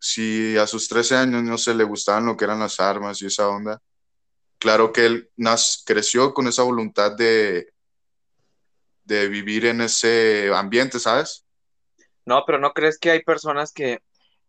[0.00, 3.26] si a sus 13 años no se le gustaban lo que eran las armas y
[3.26, 3.80] esa onda,
[4.58, 7.68] claro que él nas- creció con esa voluntad de,
[9.04, 11.44] de vivir en ese ambiente, ¿sabes?
[12.24, 14.00] No, pero ¿no crees que hay personas que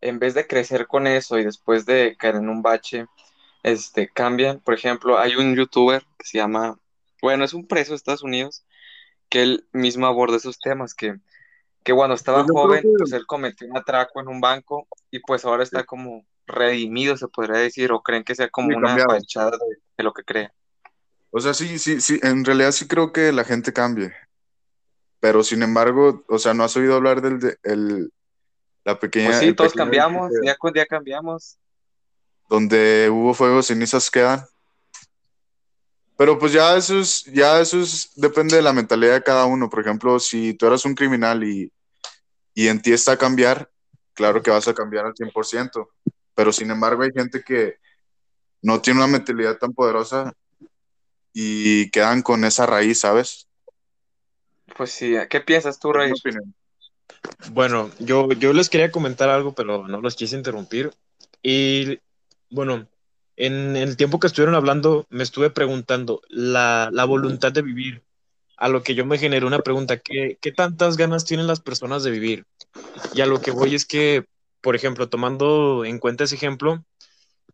[0.02, 3.06] en vez de crecer con eso y después de caer en un bache,
[3.64, 4.60] este, cambian?
[4.62, 6.80] Por ejemplo, hay un youtuber que se llama,
[7.22, 8.66] bueno, es un preso de Estados Unidos,
[9.30, 11.20] que él mismo aborda esos temas, que,
[11.84, 15.20] que cuando estaba Pues joven, que- pues él cometió un atraco en un banco y
[15.22, 19.00] pues ahora está como redimido, se podría decir, o creen que sea como Sí, una
[19.00, 20.52] fachada de, de lo que cree.
[21.32, 24.12] O sea, sí, sí, sí, en realidad sí creo que la gente cambie.
[25.20, 28.12] Pero sin embargo, o sea, ¿no has oído hablar del de- el,
[28.86, 31.58] la pequeña, Pues sí, todos cambiamos, día con día cambiamos.
[32.50, 34.42] donde hubo fuego, cenizas quedan?
[36.20, 39.70] Pero pues ya eso es, ya eso es, depende de la mentalidad de cada uno.
[39.70, 41.72] Por ejemplo, si tú eres un criminal y,
[42.54, 43.72] y en ti está cambiar,
[44.14, 45.88] claro que vas a cambiar al 100%.
[46.36, 47.78] Pero sin embargo, hay gente que
[48.62, 50.34] no tiene una mentalidad tan poderosa
[51.32, 53.48] y quedan con esa raíz, ¿sabes?
[54.76, 56.12] Pues sí, ¿qué piensas tú, Rey?
[57.52, 60.92] Bueno, yo, yo les quería comentar algo, pero no los quise interrumpir.
[61.42, 61.98] Y
[62.50, 62.90] bueno,
[63.40, 68.04] en el tiempo que estuvieron hablando, me estuve preguntando la, la voluntad de vivir.
[68.58, 72.04] A lo que yo me generé una pregunta, ¿qué, ¿qué tantas ganas tienen las personas
[72.04, 72.46] de vivir?
[73.14, 74.26] Y a lo que voy es que,
[74.60, 76.84] por ejemplo, tomando en cuenta ese ejemplo,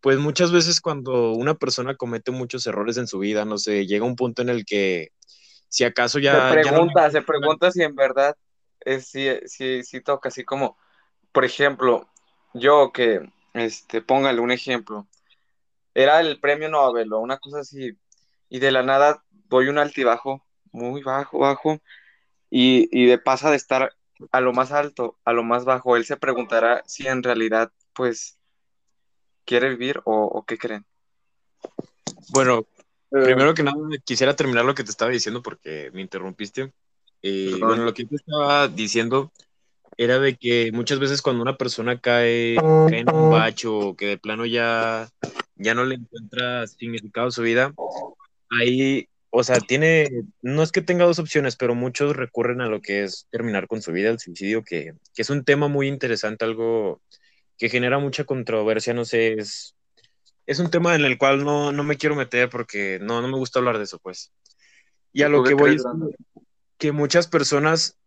[0.01, 4.05] pues muchas veces cuando una persona comete muchos errores en su vida, no sé, llega
[4.05, 5.09] un punto en el que
[5.69, 6.31] si acaso ya...
[6.31, 8.35] se ya no le pregunta, se pregunta si en verdad
[8.79, 10.79] es, si, si, si toca, así como,
[11.31, 12.09] por ejemplo,
[12.55, 15.07] yo que, este, póngale un ejemplo,
[15.95, 17.97] era el premio Nobel o una cosa así,
[18.49, 21.79] y de la nada doy un altibajo, muy bajo, bajo,
[22.51, 23.95] y, y de pasa de estar
[24.31, 28.37] a lo más alto, a lo más bajo, él se preguntará si en realidad, pues,
[29.43, 30.85] quiere vivir o, o qué creen.
[32.29, 32.67] Bueno,
[33.11, 36.73] Eh, Primero que nada, quisiera terminar lo que te estaba diciendo porque me interrumpiste.
[37.21, 39.31] Eh, bueno, lo que te estaba diciendo
[39.97, 44.07] era de que muchas veces cuando una persona cae, cae en un bacho o que
[44.07, 45.09] de plano ya,
[45.55, 47.73] ya no le encuentra significado a su vida,
[48.49, 50.09] ahí, o sea, tiene,
[50.41, 53.81] no es que tenga dos opciones, pero muchos recurren a lo que es terminar con
[53.81, 57.01] su vida, el suicidio, que, que es un tema muy interesante, algo
[57.57, 59.75] que genera mucha controversia, no sé, es,
[60.45, 63.37] es un tema en el cual no, no me quiero meter porque no, no me
[63.37, 64.31] gusta hablar de eso, pues.
[65.13, 65.83] Y a ¿Tú lo que voy es
[66.77, 67.97] que muchas personas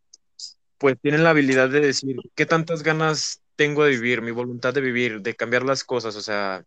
[0.79, 4.81] pues tienen la habilidad de decir, ¿qué tantas ganas tengo de vivir, mi voluntad de
[4.81, 6.17] vivir, de cambiar las cosas?
[6.17, 6.65] O sea,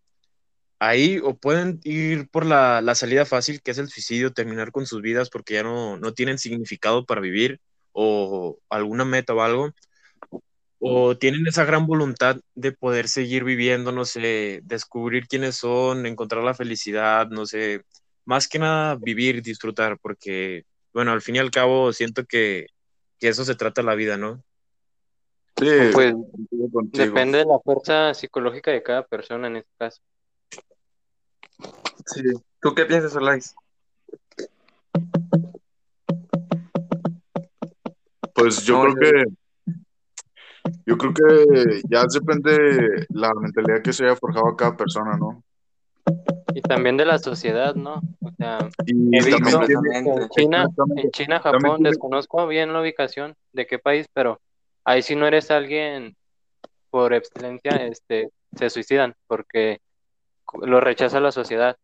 [0.79, 4.85] ahí o pueden ir por la, la salida fácil, que es el suicidio, terminar con
[4.85, 7.59] sus vidas porque ya no, no tienen significado para vivir
[7.93, 9.71] o alguna meta o algo,
[10.79, 16.43] o tienen esa gran voluntad de poder seguir viviendo, no sé, descubrir quiénes son, encontrar
[16.43, 17.83] la felicidad, no sé,
[18.25, 20.63] más que nada vivir, disfrutar, porque,
[20.93, 22.65] bueno, al fin y al cabo siento que,
[23.21, 24.43] que eso se trata la vida, ¿no?
[25.57, 26.15] sí, Pues
[26.91, 30.01] depende de la fuerza psicológica de cada persona en este caso.
[32.07, 32.23] Sí.
[32.59, 33.53] ¿Tú qué piensas, Olais?
[38.33, 39.23] Pues yo No, creo que
[40.87, 45.15] yo creo que ya depende de la mentalidad que se haya forjado a cada persona,
[45.15, 45.43] ¿no?
[46.53, 48.01] Y también de la sociedad, ¿no?
[48.21, 53.79] O sea, He visto- en China, en China, Japón, desconozco bien la ubicación de qué
[53.79, 54.39] país, pero
[54.83, 56.15] ahí si no eres alguien
[56.89, 59.79] por excelencia, este, se suicidan porque
[60.61, 61.77] lo rechaza la sociedad.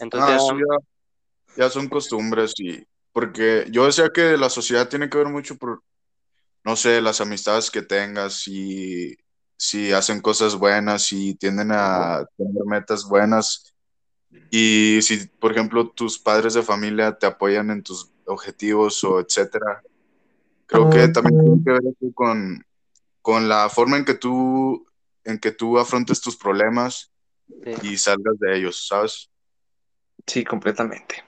[0.00, 0.56] Entonces, Ah,
[1.56, 5.56] ya, ya son costumbres y porque yo decía que la sociedad tiene que ver mucho
[5.56, 5.80] por,
[6.64, 9.16] no sé, las amistades que tengas y
[9.56, 13.74] si hacen cosas buenas y tienden a tener metas buenas
[14.50, 19.82] y si, por ejemplo, tus padres de familia te apoyan en tus objetivos o etcétera.
[20.66, 22.64] Creo que también tiene que ver con,
[23.22, 24.84] con la forma en que tú,
[25.24, 27.12] en que tú afrontes tus problemas
[27.64, 27.72] sí.
[27.82, 29.30] y salgas de ellos, ¿sabes?
[30.26, 31.22] Sí, completamente.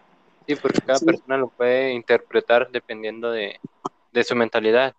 [0.46, 1.04] Sí, porque cada Sí.
[1.04, 3.60] persona lo puede interpretar dependiendo de,
[4.12, 4.94] de su mentalidad.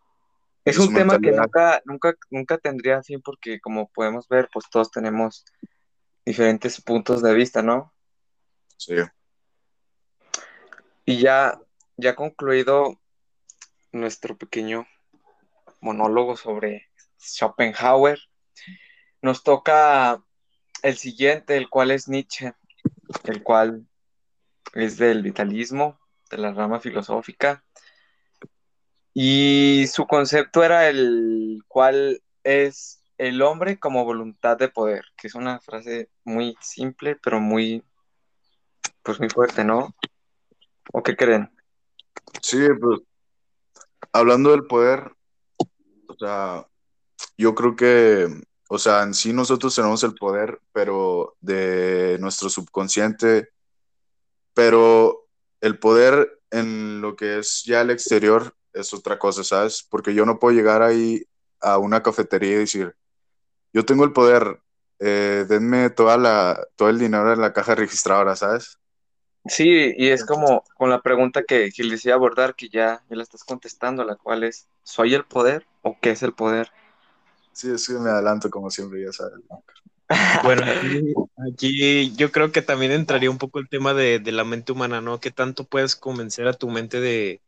[0.64, 4.92] Es un tema que nunca, nunca, nunca tendría fin porque como podemos ver, pues todos
[4.92, 5.44] tenemos
[6.30, 7.92] diferentes puntos de vista, ¿no?
[8.78, 8.94] Sí.
[11.04, 11.60] Y ya,
[11.98, 13.02] ya concluido
[13.92, 14.86] nuestro pequeño
[15.82, 18.20] monólogo sobre Schopenhauer,
[19.24, 20.24] nos toca
[20.84, 22.54] el siguiente, el cual es Nietzsche,
[23.24, 23.88] el cual
[24.76, 26.00] es del vitalismo,
[26.30, 27.66] de la rama filosófica.
[29.16, 35.36] Y su concepto era el cual es el hombre como voluntad de poder, que es
[35.36, 37.84] una frase muy simple, pero muy,
[39.04, 39.94] pues muy fuerte, ¿no?
[40.94, 41.52] ¿O qué creen?
[42.42, 43.02] Sí, pues
[44.14, 45.12] hablando del poder,
[46.08, 46.66] o sea,
[47.38, 48.28] yo creo que,
[48.70, 53.50] o sea, en sí nosotros tenemos el poder, pero de nuestro subconsciente,
[54.54, 55.28] pero
[55.60, 59.86] el poder en lo que es ya el exterior es otra cosa, ¿sabes?
[59.90, 61.26] Porque yo no puedo llegar ahí
[61.60, 62.96] a una cafetería y decir,
[63.74, 64.60] yo tengo el poder,
[65.00, 68.80] eh, denme toda la, todo el dinero en la caja registradora, ¿sabes?
[69.46, 73.04] Sí, y es como con la pregunta que, que les iba a abordar, que ya,
[73.10, 76.70] ya la estás contestando, la cual es, ¿soy el poder o qué es el poder?
[77.54, 79.40] Sí, es que me adelanto como siempre, ya sabes.
[80.44, 81.14] Bueno, aquí,
[81.48, 85.02] aquí yo creo que también entraría un poco el tema de, de la mente humana,
[85.02, 85.20] ¿no?
[85.20, 87.42] ¿Qué tanto puedes convencer a tu mente de,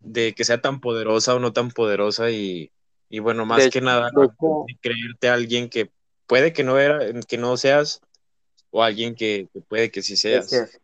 [0.00, 2.30] de que sea tan poderosa o no tan poderosa?
[2.30, 2.72] Y,
[3.08, 4.10] y bueno, más De que hecho- nada,
[4.80, 5.90] creerte a alguien que
[6.26, 6.98] puede que no, era,
[7.28, 8.00] que no seas
[8.70, 10.50] o alguien que, que puede que sí seas.
[10.50, 10.80] Gracias.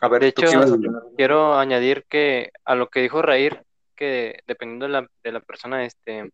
[0.00, 1.02] A ver, De ¿tú qué hecho, opinar?
[1.16, 3.62] quiero añadir que a lo que dijo Raír,
[3.96, 6.30] que dependiendo de la, de la persona, este,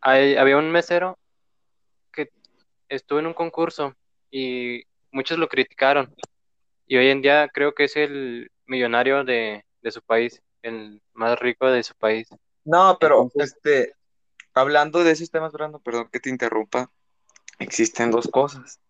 [0.00, 1.18] hay- había un mesero
[2.12, 2.30] que
[2.88, 3.94] estuvo en un concurso
[4.30, 4.82] y
[5.12, 6.14] muchos lo criticaron.
[6.86, 11.38] Y hoy en día creo que es el millonario de, de su país, el más
[11.38, 12.28] rico de su país.
[12.64, 13.94] No, pero Entonces- este,
[14.54, 16.90] hablando de esos temas, Brando, perdón que te interrumpa,
[17.58, 18.80] existen dos cosas.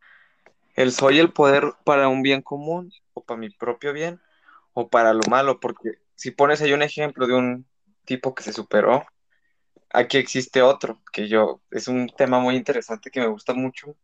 [0.75, 4.21] El soy el poder para un bien común o para mi propio bien
[4.73, 7.67] o para lo malo, porque si pones ahí un ejemplo de un
[8.05, 9.05] tipo que se superó,
[9.91, 13.97] aquí existe otro, que yo, es un tema muy interesante que me gusta mucho,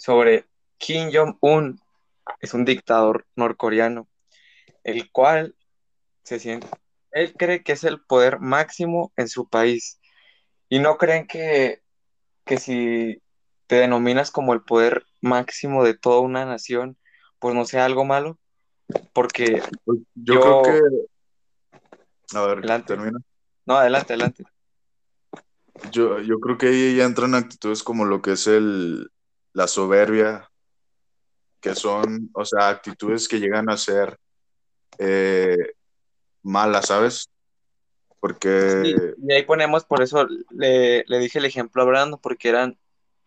[0.00, 0.46] sobre
[0.78, 1.80] Kim Jong-un,
[2.40, 4.08] es un dictador norcoreano,
[4.84, 5.54] el cual
[6.22, 6.68] se siente,
[7.10, 10.00] él cree que es el poder máximo en su país.
[10.72, 11.82] Y no creen que,
[12.46, 13.20] que si
[13.66, 16.96] te denominas como el poder máximo de toda una nación,
[17.38, 18.38] pues no sea algo malo,
[19.12, 22.38] porque, Pues, yo, Yo- creo que.
[22.38, 22.86] A ver, Adelante.
[22.86, 23.18] termina.
[23.66, 24.44] no, adelante, adelante.
[25.90, 29.10] Yo, yo creo que ahí ya entran actitudes como lo que es el,
[29.52, 30.48] la soberbia,
[31.60, 34.16] que son, o sea, actitudes que llegan a ser
[34.96, 35.58] eh,
[36.42, 37.28] malas, ¿sabes?
[38.22, 42.50] Porque, Sí, y ahí ponemos, por eso le, le dije el ejemplo a Brando, porque
[42.50, 42.78] eran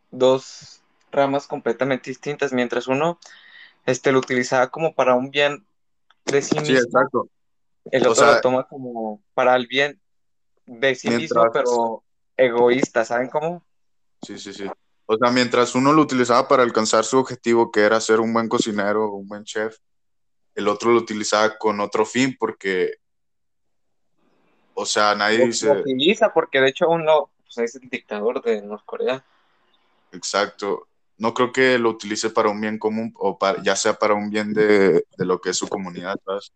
[0.10, 0.82] dos
[1.12, 3.20] ramas completamente distintas, mientras uno
[3.86, 5.66] este, lo utilizaba como para un bien
[6.24, 7.28] de sí sí, mismo, exacto.
[7.92, 10.00] el O otro sea, lo toma como para el bien
[10.66, 12.06] de sí mismo, pero
[12.38, 13.66] egoísta, ¿saben cómo?
[14.22, 14.66] Sí, sí, sí.
[15.08, 18.48] O sea, mientras uno lo utilizaba para alcanzar su objetivo, que era ser un buen
[18.48, 19.78] cocinero, un buen chef,
[20.56, 22.94] el otro lo utilizaba con otro fin, porque,
[24.76, 28.44] o sea, nadie Lo, dice, lo utiliza porque de hecho uno pues, es el dictador
[28.44, 29.26] de Norcorea.
[30.12, 34.14] exacto, no creo que lo utilice para un bien común, o para, ya sea para
[34.14, 36.52] un bien de, de lo que es su comunidad, ¿sabes?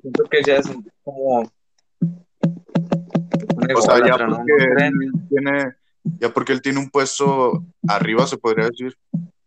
[0.00, 0.66] Siento que ya es
[1.02, 1.50] como
[3.74, 4.36] O sea, ya ¿no?
[4.36, 5.74] porque ¿No él tiene,
[6.04, 8.96] ya porque él tiene un puesto arriba, se podría decir,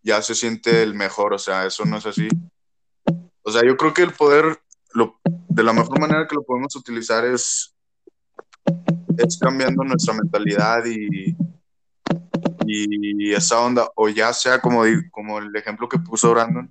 [0.02, 2.28] ya se siente el mejor, o sea, eso no es así.
[3.44, 4.60] O sea, yo creo que el poder,
[4.96, 7.76] lo, de la mejor manera que lo podemos utilizar es,
[9.18, 11.36] es cambiando nuestra mentalidad y,
[12.66, 16.70] y esa onda, o ya sea como, como el ejemplo que puso Brandon,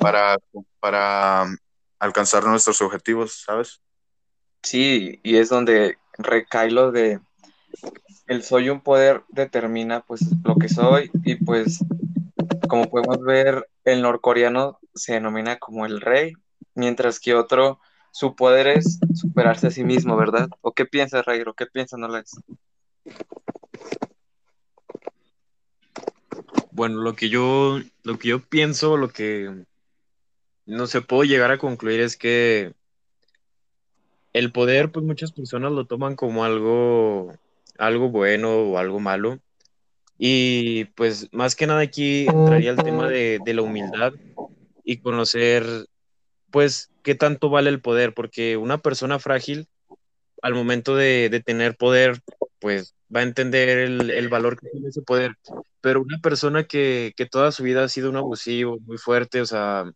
[0.00, 0.38] para,
[0.80, 1.46] para
[1.98, 3.80] alcanzar nuestros objetivos, ¿sabes?
[4.62, 7.20] Sí, y es donde recae lo de
[8.26, 11.78] el soy un poder determina pues lo que soy y pues
[12.68, 16.34] como podemos ver el norcoreano se denomina como el rey,
[16.78, 17.80] mientras que otro
[18.12, 20.48] su poder es superarse a sí mismo, ¿verdad?
[20.62, 21.54] ¿O qué piensas, Rairo?
[21.54, 22.40] ¿Qué piensas, Nolas?
[26.70, 29.64] Bueno, lo que yo, lo que yo pienso, lo que
[30.64, 32.72] no se puedo llegar a concluir es que
[34.32, 37.36] el poder, pues muchas personas lo toman como algo,
[37.78, 39.40] algo bueno o algo malo.
[40.18, 44.12] Y pues más que nada aquí entraría el tema de, de la humildad
[44.84, 45.86] y conocer,
[46.50, 49.68] pues, qué tanto vale el poder, porque una persona frágil,
[50.42, 52.20] al momento de, de tener poder,
[52.60, 55.36] pues va a entender el, el, valor que tiene ese poder,
[55.80, 59.46] pero una persona que, que toda su vida ha sido un abusivo, muy fuerte, o
[59.46, 59.90] sea,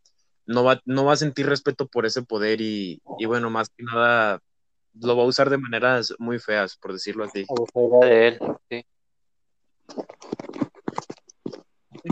[0.46, 3.84] no va, no va a sentir respeto por ese poder y, y bueno, más que
[3.84, 4.40] nada
[5.00, 7.46] lo va a usar de maneras muy feas, por decirlo así.
[8.02, 8.38] de él,
[8.68, 8.84] sí.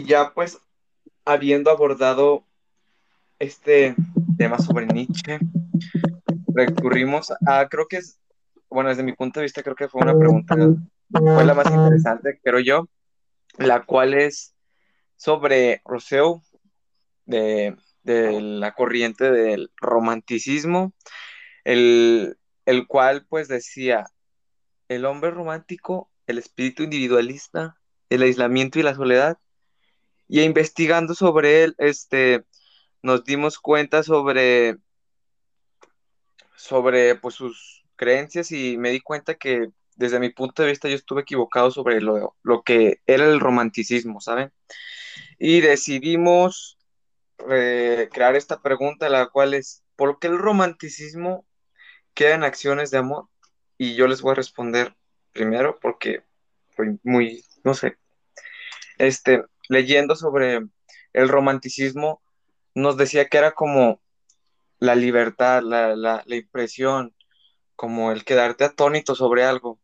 [0.07, 0.59] Ya pues,
[1.25, 2.45] habiendo abordado
[3.41, 3.97] este
[4.39, 5.41] tema sobre Nietzsche,
[6.55, 8.21] recurrimos a, creo que es,
[8.69, 10.55] bueno, desde mi punto de vista, creo que fue una pregunta,
[11.11, 12.89] fue la más interesante, creo yo,
[13.59, 14.55] la cual es
[15.17, 16.43] sobre Rousseau,
[17.25, 20.93] de, de la corriente del romanticismo,
[21.65, 22.37] el,
[22.67, 24.07] el cual pues decía,
[24.89, 27.77] el hombre romántico, el espíritu individualista,
[28.11, 29.39] el aislamiento y la soledad,
[30.29, 32.45] y investigando sobre él, este,
[33.03, 34.77] nos dimos cuenta sobre,
[36.57, 40.95] sobre pues, sus creencias y me di cuenta que desde mi punto de vista yo
[40.95, 44.51] estuve equivocado sobre lo, lo que era el romanticismo, ¿saben?
[45.39, 46.79] Y decidimos
[47.51, 51.47] eh, crear esta pregunta, la cual es, ¿por qué el romanticismo
[52.15, 53.29] queda en acciones de amor?
[53.79, 54.95] Y yo les voy a responder
[55.33, 56.23] primero porque
[57.03, 57.99] muy, no sé,
[58.99, 60.61] este, leyendo sobre
[61.13, 62.23] el romanticismo,
[62.75, 64.01] nos decía que era como
[64.79, 67.15] la libertad, la, la, la impresión,
[67.77, 69.81] como el quedarte atónito sobre algo,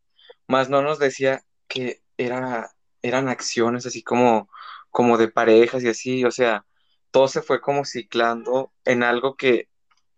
[0.47, 2.71] más no nos decía que era,
[3.01, 4.49] eran acciones así como,
[4.91, 6.65] como de parejas y así, o sea,
[7.11, 9.69] todo se fue como ciclando en algo que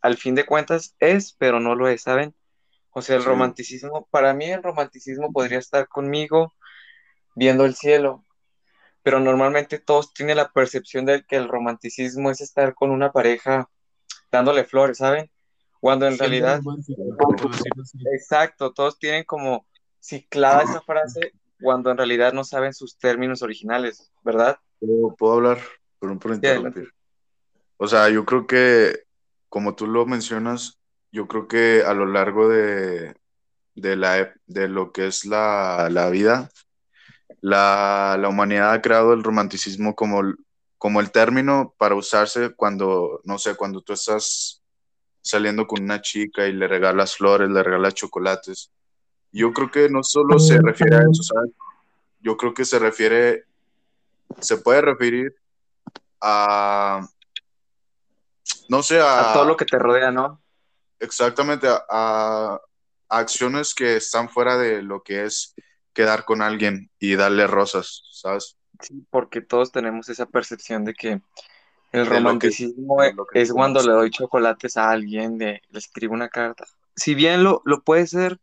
[0.01, 2.35] al fin de cuentas es, pero no lo es, ¿saben?
[2.91, 3.25] O sea, el Sí.
[3.25, 6.53] romanticismo, para mí el romanticismo podría estar conmigo
[7.35, 8.25] viendo el cielo,
[9.03, 13.69] pero normalmente todos tienen la percepción de que el romanticismo es estar con una pareja
[14.31, 15.29] dándole flores, ¿saben?
[15.79, 16.61] Cuando en realidad,
[18.13, 19.65] exacto, todos tienen como
[19.99, 21.31] ciclada esa frase
[21.61, 24.57] cuando en realidad no saben sus términos originales, ¿verdad?
[24.79, 25.57] ¿Puedo, puedo hablar?
[25.57, 25.65] Sí,
[26.01, 26.35] adelante.
[26.35, 26.89] interrumpir.
[27.77, 29.03] O sea, yo creo que,
[29.47, 30.79] como tú lo mencionas,
[31.11, 33.15] yo creo que a lo largo de,
[33.75, 36.49] de, la, ep- de lo que es la, la vida,
[37.41, 40.35] la, la humanidad ha creado el romanticismo como, el-
[40.77, 44.61] como el término para usarse cuando, no sé, cuando tú estás
[45.21, 48.71] saliendo con una chica y le regalas flores, le regalas chocolates.
[49.31, 51.51] Yo creo que no solo se refiere a eso, ¿sabes?
[52.21, 53.45] Yo creo que se refiere,
[54.39, 55.35] se puede referir
[56.21, 57.07] a,
[58.69, 60.41] no sé, A todo a, lo que te rodea, ¿no?
[60.99, 62.59] exactamente a
[63.07, 65.55] acciones que están fuera de lo que es
[65.93, 68.57] quedar con alguien y darle rosas, ¿sabes?
[68.81, 71.21] Sí, porque todos tenemos esa percepción de que el
[71.91, 72.97] De lo que- romanticismo
[73.31, 76.65] que es cuando le doy chocolates a alguien, de, le escribo una carta.
[76.95, 78.39] Si bien lo, lo puede ser,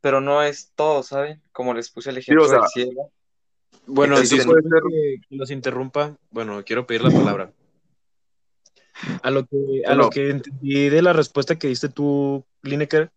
[0.00, 1.42] pero no es todo, ¿saben?
[1.52, 3.10] Como les puse el ejemplo o sea, del cielo.
[3.86, 6.16] Bueno, disculpen puede ser- que, los interrumpa.
[6.30, 7.52] Bueno, quiero pedir la palabra.
[9.22, 13.10] A lo que, a lo que entendí de la respuesta que diste tú, Lineker,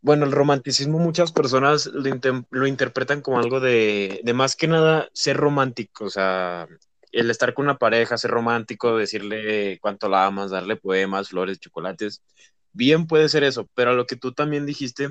[0.00, 5.36] bueno, el romanticismo muchas personas lo, interpretan como algo de, de más que nada ser
[5.36, 6.68] romántico, o sea,
[7.12, 12.22] el estar con una pareja, ser romántico, decirle cuánto la amas, darle poemas, flores, chocolates.
[12.72, 15.10] Bien puede ser eso, pero lo que tú también dijiste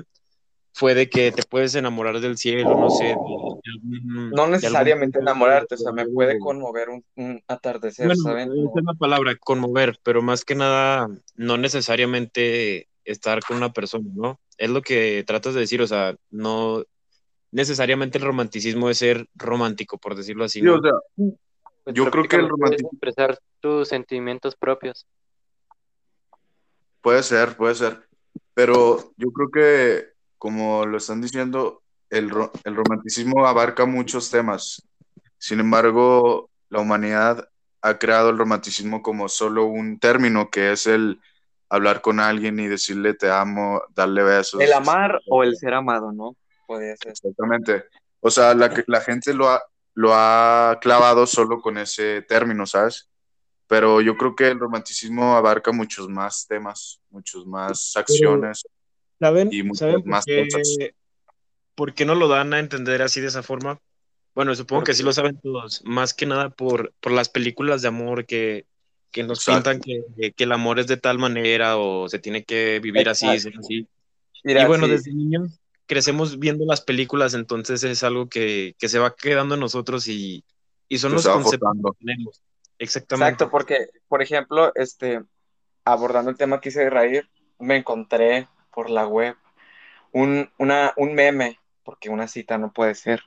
[0.72, 5.74] fue de que te puedes enamorar del cielo, no sé, de, de No necesariamente enamorarte,
[5.74, 8.52] o sea, me de- puede conmover un, un atardecer, bueno, ¿saben?
[8.52, 14.08] esa es la palabra, conmover, pero más que nada, no necesariamente estar con una persona,
[14.14, 14.38] ¿no?
[14.56, 16.84] Es lo que tratas de decir, o sea, no
[17.50, 20.76] necesariamente el romanticismo es ser romántico, por decirlo así, Sí, ¿no?
[20.76, 20.92] o sea,
[21.84, 25.06] Pues Yo creo que el romanticismo- expresar tus sentimientos propios.
[27.00, 28.06] Puede ser, puede ser.
[28.54, 34.82] Pero yo creo que, como lo están diciendo, el, ro- el romanticismo abarca muchos temas.
[35.38, 37.48] Sin embargo, la humanidad
[37.80, 41.20] ha creado el romanticismo como solo un término, que es el
[41.68, 44.60] hablar con alguien y decirle te amo, darle besos.
[44.60, 46.36] El amar o el ser amado, ¿no?
[46.66, 47.12] Podría ser.
[47.12, 47.84] Exactamente.
[48.20, 49.62] O sea, la, la gente lo ha,
[49.94, 53.08] lo ha clavado solo con ese término, ¿sabes?
[53.66, 58.62] Pero yo creo que el romanticismo abarca muchos más temas, muchos más acciones.
[59.20, 59.48] ¿Saben?
[59.52, 60.78] y muchas ¿Saben por más qué, cosas.
[61.74, 63.80] por qué no lo dan a entender así de esa forma?
[64.34, 67.82] Bueno, supongo ¿Por que sí lo saben todos, más que nada por, por las películas
[67.82, 68.66] de amor que,
[69.10, 69.70] que nos Exacto.
[69.70, 73.26] pintan que, que el amor es de tal manera o se tiene que vivir así,
[73.28, 73.60] Exacto.
[73.60, 73.88] así.
[74.44, 78.88] Mira, y bueno, sí, desde niños crecemos viendo las películas, entonces es algo que, que
[78.88, 80.44] se va quedando en nosotros y,
[80.88, 82.42] y son los conceptos que tenemos.
[82.78, 83.32] Exactamente.
[83.32, 85.22] Exacto, porque, por ejemplo, este,
[85.84, 87.28] abordando el tema que hice reír,
[87.58, 89.34] me encontré por la web
[90.12, 93.22] un, una, un meme, porque una cita no puede ser.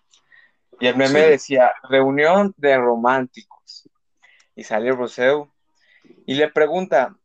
[0.79, 1.29] Y el meme Sí.
[1.31, 3.89] decía, reunión de románticos.
[4.55, 5.51] Y sale Roseu
[6.31, 7.17] y le pregunta,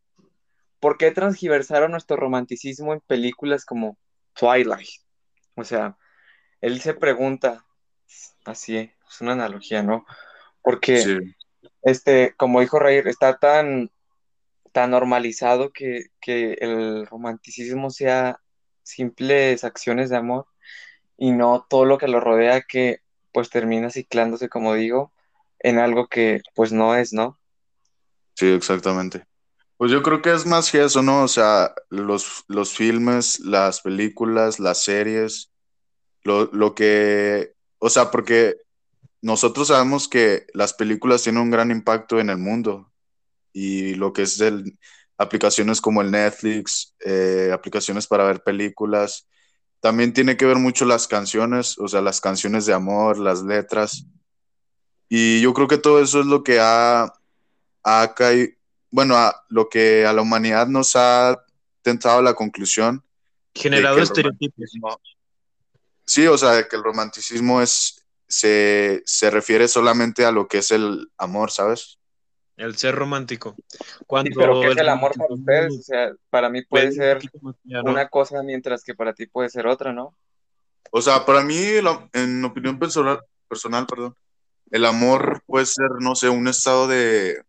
[0.80, 3.96] ¿por qué transgiversaron nuestro romanticismo en películas como
[4.34, 4.88] Twilight?
[5.54, 5.96] O sea,
[6.60, 7.64] él se pregunta,
[8.44, 10.04] así, es una analogía, ¿no?
[10.60, 11.18] Porque Sí,
[11.82, 13.92] este, como dijo Reir, está tan,
[14.72, 18.40] tan normalizado que, que el romanticismo sea
[18.82, 20.46] simples acciones de amor
[21.16, 25.12] y no todo lo que lo rodea que pues termina ciclándose, como digo,
[25.60, 27.38] en algo que pues no es, ¿no?
[28.36, 29.24] Sí, exactamente.
[29.76, 31.24] Pues yo creo que es más que eso, ¿no?
[31.24, 35.50] O sea, los, los filmes, las películas, las series,
[36.22, 38.56] lo, lo que, o sea, porque
[39.20, 42.90] nosotros sabemos que las películas tienen un gran impacto en el mundo
[43.52, 44.78] y lo que es el,
[45.18, 49.26] aplicaciones como el Netflix, eh, aplicaciones para ver películas,
[49.80, 54.06] también tiene que ver mucho las canciones, o sea, las canciones de amor, las letras.
[55.08, 57.12] Y yo creo que todo eso es lo que ha,
[57.86, 58.52] ha caído,
[58.90, 61.40] bueno, a, lo que a la humanidad nos ha
[61.82, 63.04] tentado la conclusión.
[63.54, 64.70] Generado estereotipos.
[66.04, 70.58] Sí, o sea, de que el romanticismo es, se, se refiere solamente a lo que
[70.58, 71.98] es el amor, ¿sabes?
[72.56, 73.54] El ser romántico.
[73.68, 75.78] Sí, Cuando pero ¿qué es el amor para ustedes?
[75.78, 77.20] O sea, para mí puede ser
[77.84, 80.16] una cosa mientras que para ti puede ser otra, ¿no?
[80.90, 81.56] O sea, para mí,
[82.14, 84.16] en opinión personal, personal, perdón,
[84.72, 87.42] el amor puede ser, no sé, un estado de,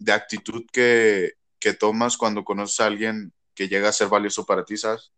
[0.00, 4.64] de actitud que, que tomas cuando conoces a alguien que llega a ser valioso para
[4.64, 5.12] ti, ¿sabes?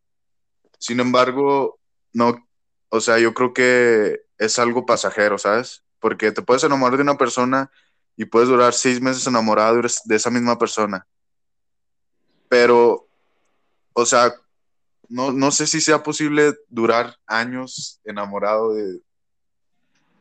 [0.78, 1.78] Sin embargo,
[2.12, 2.46] no,
[2.90, 5.84] o sea, yo creo que es algo pasajero, ¿sabes?
[6.00, 7.70] Porque te puedes enamorar de una persona
[8.16, 11.06] y puedes durar seis meses enamorado de esa misma persona.
[12.48, 13.08] Pero,
[13.92, 14.34] o sea,
[15.08, 19.00] no, no sé si sea posible durar años enamorado de,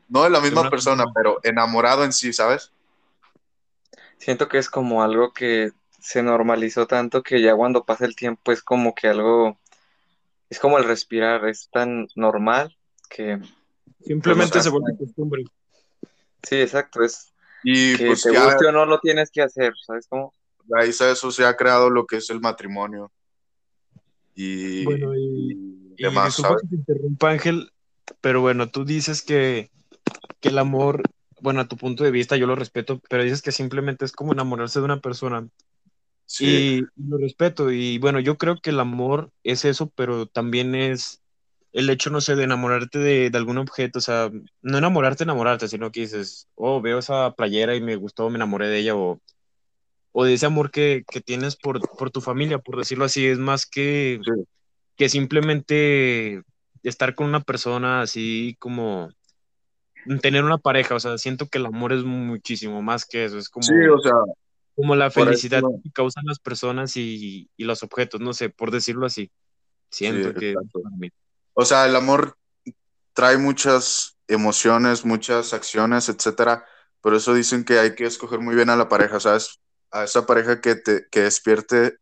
[0.07, 1.05] no de la misma persona.
[1.15, 2.71] pero enamorado en sí, ¿sabes?
[4.21, 8.51] Siento que es como algo que se normalizó tanto que ya cuando pasa el tiempo
[8.51, 9.57] es como que algo,
[10.47, 12.77] es como el respirar, es tan normal
[13.09, 13.39] que,
[14.05, 15.43] Simplemente Pues, se vuelve costumbre.
[16.43, 19.73] sí, exacto, es Y que pues te ya guste o no lo tienes que hacer,
[19.85, 20.35] ¿sabes cómo?
[20.69, 23.11] raíz a eso se ha creado lo que es el matrimonio
[24.35, 26.61] y, Bueno, y- y Y demás, disculpa ¿sabes?
[26.61, 27.71] que te interrumpa, Ángel,
[28.21, 29.71] pero bueno, tú dices que,
[30.39, 31.01] que el amor,
[31.41, 34.33] bueno, a tu punto de vista yo lo respeto, pero dices que simplemente es como
[34.33, 35.47] enamorarse de una persona.
[36.25, 37.71] Sí, Y lo respeto.
[37.71, 41.21] Y bueno, yo creo que el amor es eso, pero también es
[41.73, 43.99] el hecho, no sé, de enamorarte de, de algún objeto.
[43.99, 44.31] O sea,
[44.61, 48.67] no enamorarte, enamorarte, sino que dices, oh, veo esa playera y me gustó, me enamoré
[48.69, 49.21] de ella, o,
[50.11, 53.25] o de ese amor que, que tienes por, por tu familia, por decirlo así.
[53.27, 54.31] Es más que, sí,
[54.97, 56.41] que simplemente
[56.83, 59.09] estar con una persona así como
[60.21, 60.95] tener una pareja.
[60.95, 63.37] O sea, siento que el amor es muchísimo más que eso.
[63.37, 64.13] Es como sí, o sea,
[64.75, 68.71] como la felicidad eso- que causan las personas y, y los objetos, no sé, por
[68.71, 69.31] decirlo así.
[69.89, 70.55] Siento Sí, que
[71.53, 72.37] o sea, el amor
[73.13, 76.65] trae muchas emociones, muchas acciones, etcétera.
[77.01, 79.59] Por eso dicen que hay que escoger muy bien a la pareja, ¿sabes?
[79.91, 81.97] A esa pareja que te que despierte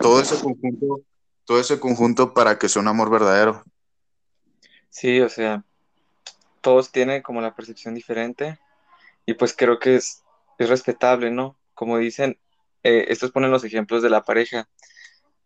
[0.00, 1.02] todo ese conjunto,
[1.44, 3.64] todo ese conjunto para que sea un amor verdadero.
[4.90, 5.64] Sí, o sea,
[6.62, 8.58] todos tienen como la percepción diferente
[9.26, 10.22] y pues creo que es,
[10.58, 11.58] es respetable, ¿no?
[11.74, 12.38] Como dicen,
[12.82, 14.68] eh, estos ponen los ejemplos de la pareja,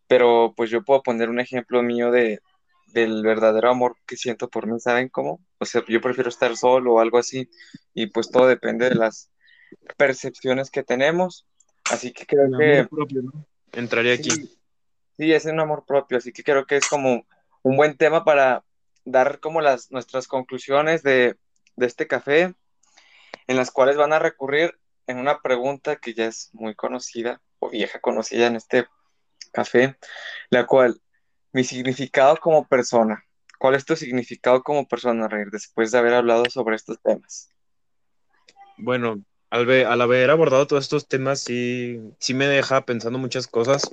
[0.07, 2.39] pero pues yo puedo poner un ejemplo mío de,
[2.87, 5.41] del verdadero amor que siento por mí, ¿saben cómo?
[5.59, 7.49] O sea, yo prefiero estar solo o algo así
[7.93, 9.31] y pues todo depende de las
[9.97, 11.45] percepciones que tenemos,
[11.89, 13.45] así que creo El que amor propio, ¿no?
[13.73, 14.31] Entraría aquí.
[14.31, 14.57] sí,
[15.17, 17.25] sí, es un amor propio, así que creo que es como
[17.63, 18.63] un buen tema para
[19.07, 21.37] dar como las nuestras conclusiones de,
[21.75, 22.53] de este café,
[23.47, 24.77] en las cuales van a recurrir
[25.07, 28.87] en una pregunta que ya es muy conocida o vieja conocida en este
[29.53, 29.97] café,
[30.49, 31.01] la cual,
[31.53, 33.23] mi significado como persona.
[33.57, 37.49] ¿Cuál es tu significado como persona, después de haber hablado sobre estos temas?
[38.77, 43.89] Bueno, al, al haber abordado todos estos temas, sí, sí me deja pensando muchas cosas.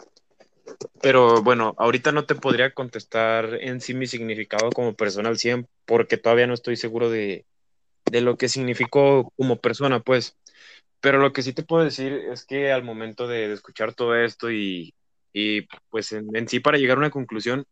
[1.03, 5.69] Pero bueno, ahorita no te podría contestar en sí mi significado como persona al 100
[5.85, 7.45] porque todavía no estoy seguro de,
[8.11, 10.37] de lo que significó como persona, pues.
[11.01, 14.51] Pero lo que sí te puedo decir es que al momento de, escuchar todo esto
[14.51, 14.95] y,
[15.33, 17.67] y pues en, en sí para llegar a una conclusión,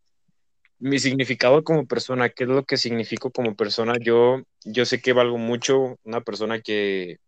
[0.78, 5.12] mi significado como persona, qué es lo que significo como persona, yo, yo sé que
[5.12, 7.18] valgo mucho, una persona que,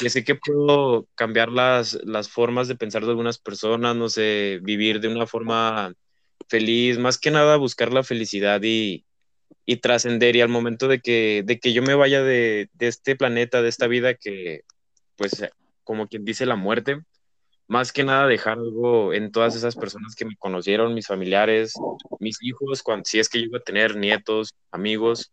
[0.00, 4.60] que sé que puedo cambiar las, las formas de pensar de algunas personas, no sé,
[4.62, 5.94] vivir de una forma
[6.48, 9.04] feliz, más que nada buscar la felicidad y,
[9.64, 13.16] y trascender y al momento de que, de que yo me vaya de, de, este
[13.16, 14.62] planeta, de esta vida que,
[15.16, 15.44] pues,
[15.82, 17.00] como quien dice la muerte,
[17.68, 21.74] más que nada dejar algo en todas esas personas que me conocieron, mis familiares,
[22.20, 25.32] mis hijos, cuando, si es que iba a tener nietos, amigos,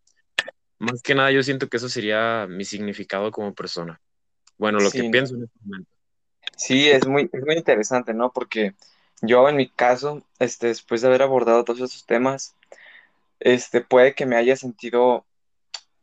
[0.80, 4.00] más que nada yo siento que eso sería mi significado como persona.
[4.64, 5.92] Bueno, lo Sí, que pienso en este momento.
[6.56, 8.32] Sí, es muy, es muy interesante, ¿no?
[8.32, 8.76] Porque
[9.22, 12.56] yo en mi caso, este, después de haber abordado todos esos temas,
[13.42, 15.26] este, puede que me haya sentido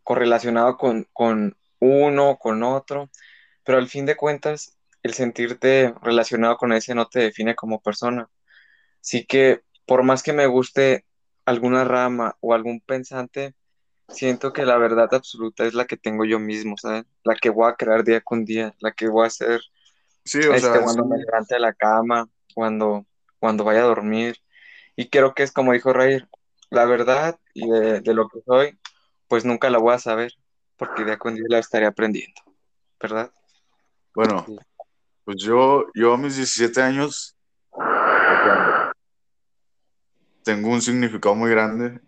[0.05, 3.09] correlacionado con, con uno, con otro,
[3.65, 8.29] pero al fin de cuentas, el sentirte relacionado con ese no te define como persona.
[9.01, 11.07] Así que por más que me guste
[11.47, 13.55] alguna rama o algún pensante,
[14.11, 17.05] siento que la verdad absoluta es la que tengo yo mismo, ¿sabes?
[17.25, 19.61] La que voy a crear día con día, la que voy a hacer
[20.25, 23.07] Sí, o este, sea, cuando sí, me levante de la cama, cuando,
[23.39, 24.37] cuando vaya a dormir.
[24.95, 26.29] Y creo que es como dijo Reir,
[26.69, 28.79] la verdad y de, de lo que soy,
[29.29, 30.33] pues nunca la voy a saber,
[30.77, 32.41] porque día con día la estaré aprendiendo,
[33.01, 33.33] ¿verdad?
[34.15, 34.45] bueno,
[35.25, 37.37] pues yo, yo a mis 17 años
[37.73, 38.93] sea,
[40.43, 42.01] tengo un significado muy grande.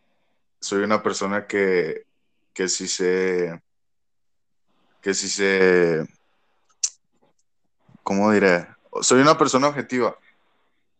[0.62, 2.06] Soy una persona que,
[2.54, 3.60] que sí se,
[5.00, 6.06] que sí se,
[8.04, 8.68] ¿cómo diré?
[9.00, 10.16] Soy una persona objetiva.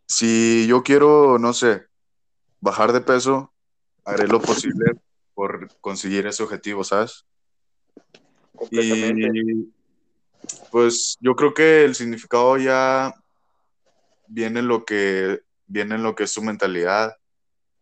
[0.07, 1.87] Si yo quiero, no sé,
[2.61, 3.53] bajar de peso,
[4.05, 5.01] haré lo posible
[5.33, 7.25] por conseguir ese objetivo, ¿sabes?
[8.69, 9.73] Y
[10.73, 13.15] pues yo creo que el significado ya
[14.27, 17.17] viene en lo que viene en lo que es tu mentalidad,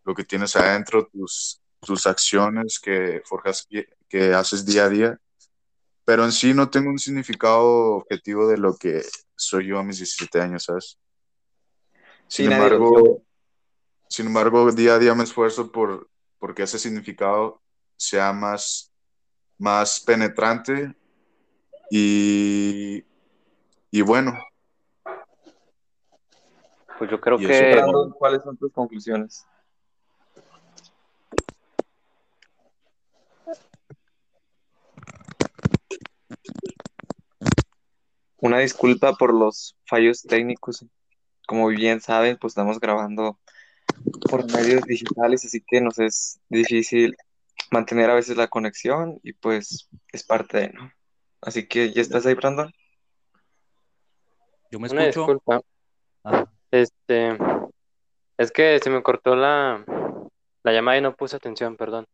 [0.05, 3.66] lo que tienes adentro, tus, tus acciones que forjas,
[4.09, 5.20] que haces día a día.
[6.05, 9.03] Pero en sí no tengo un significado objetivo de lo que
[9.37, 10.99] soy yo a mis 17 años, ¿sabes?
[12.26, 13.22] Sin embargo,
[14.09, 16.09] sin embargo, día a día me esfuerzo por
[16.39, 17.61] porque ese significado
[17.97, 18.91] sea más,
[19.59, 20.95] más penetrante
[21.91, 23.05] y,
[23.91, 24.39] y bueno,
[27.01, 29.47] Pues yo creo que Brandon, ¿cuáles son tus conclusiones?
[38.41, 40.84] Una disculpa por los fallos técnicos.
[41.47, 43.38] Como bien saben, pues estamos grabando
[44.30, 47.16] por medios digitales, así que nos es difícil
[47.70, 50.93] mantener a veces la conexión y pues es parte de, ¿no?
[51.43, 52.72] Así que, ¿ya estás ahí, Brandon?
[54.70, 55.20] Yo me Una escucho.
[55.20, 55.61] disculpa.
[56.24, 57.36] Ah, Este,
[58.36, 59.84] es que se me cortó la,
[60.62, 62.07] la llamada y no puse atención, perdón.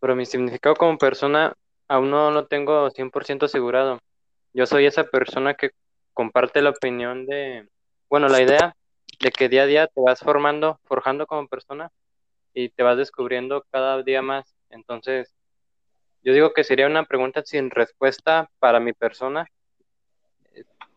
[0.00, 1.54] Pero mi significado como persona
[1.88, 4.00] aún no lo tengo 100% asegurado.
[4.56, 5.72] Yo soy esa persona que
[6.14, 7.68] comparte la opinión de,
[8.08, 8.74] bueno, la idea
[9.20, 11.92] de que día a día te vas formando, forjando como persona
[12.54, 14.56] y te vas descubriendo cada día más.
[14.70, 15.34] Entonces,
[16.22, 19.46] yo digo que sería una pregunta sin respuesta para mi persona.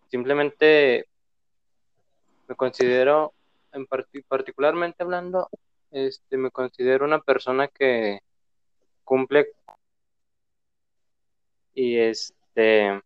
[0.10, 1.10] Simplemente
[2.47, 3.34] me considero,
[3.74, 5.49] en parti- particularmente hablando,
[5.91, 8.20] este, me considero una persona que
[9.03, 9.51] cumple
[11.74, 13.01] y este,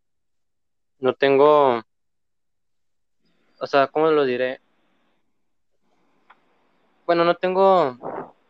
[1.00, 1.82] no tengo,
[3.60, 4.60] o sea, ¿cómo lo diré?
[7.06, 7.98] Bueno, no tengo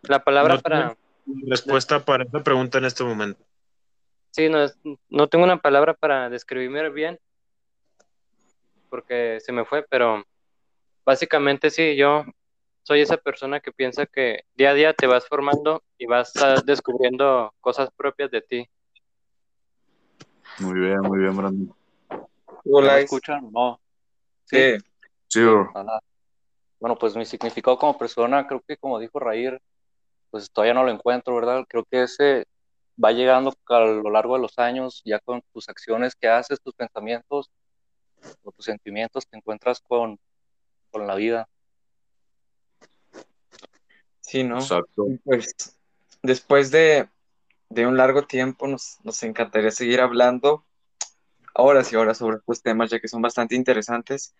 [0.03, 0.95] la palabra No para,
[1.47, 3.43] respuesta para esta pregunta en este momento.
[4.31, 4.77] sí, no, es-
[5.09, 7.19] no tengo una palabra para describirme bien
[8.89, 10.23] porque se me fue, pero
[11.05, 12.23] básicamente sí, yo
[12.83, 16.33] soy esa persona que piensa que día a día te vas formando y vas
[16.65, 18.69] descubriendo cosas propias de ti.
[20.59, 21.75] muy bien, muy bien, Brandon.
[22.65, 23.51] ¿Ya me es- escuchan?
[23.51, 23.79] No.
[24.45, 24.75] Sí,
[25.27, 25.41] Sí.
[26.79, 29.59] Bueno, pues mi significado como persona, creo que como dijo Rair,
[30.29, 31.65] pues todavía no lo encuentro, ¿verdad?
[31.67, 32.45] Creo que ese
[33.01, 36.73] va llegando a lo largo de los años, ya con tus acciones que haces, tus
[36.75, 37.49] pensamientos
[38.43, 40.19] o tus sentimientos, te encuentras con,
[40.91, 41.47] con la vida.
[44.21, 44.57] sí, ¿no?
[44.57, 45.07] Exacto.
[45.23, 45.55] Pues
[46.21, 47.07] después de,
[47.69, 50.65] de un largo tiempo nos, nos encantaría seguir hablando
[51.53, 54.35] horas y horas sobre estos temas, ya que son bastante interesantes.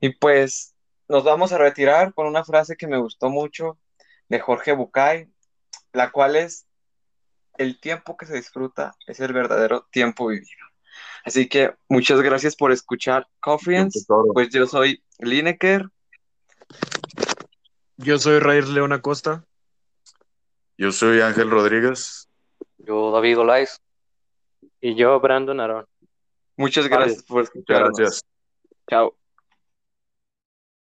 [0.00, 0.74] Y pues
[1.08, 3.78] nos vamos a retirar con una frase que me gustó mucho
[4.28, 5.28] de Jorge Bucay,
[5.92, 6.66] la cual es,
[7.58, 10.66] el tiempo que se disfruta es el verdadero tiempo vivido.
[11.24, 14.04] Así que muchas gracias por escuchar Conference.
[14.32, 15.88] Pues yo soy Lineker.
[17.96, 19.44] Yo soy Rair León Acosta.
[20.78, 22.28] Yo soy Ángel Rodríguez.
[22.78, 23.80] Yo, David Olais,
[24.80, 25.86] Y yo, Brandon Arón.
[26.56, 27.04] Muchas Vale.
[27.04, 27.98] gracias por Muchas escucharnos.
[27.98, 28.24] gracias.
[28.88, 29.21] Chao.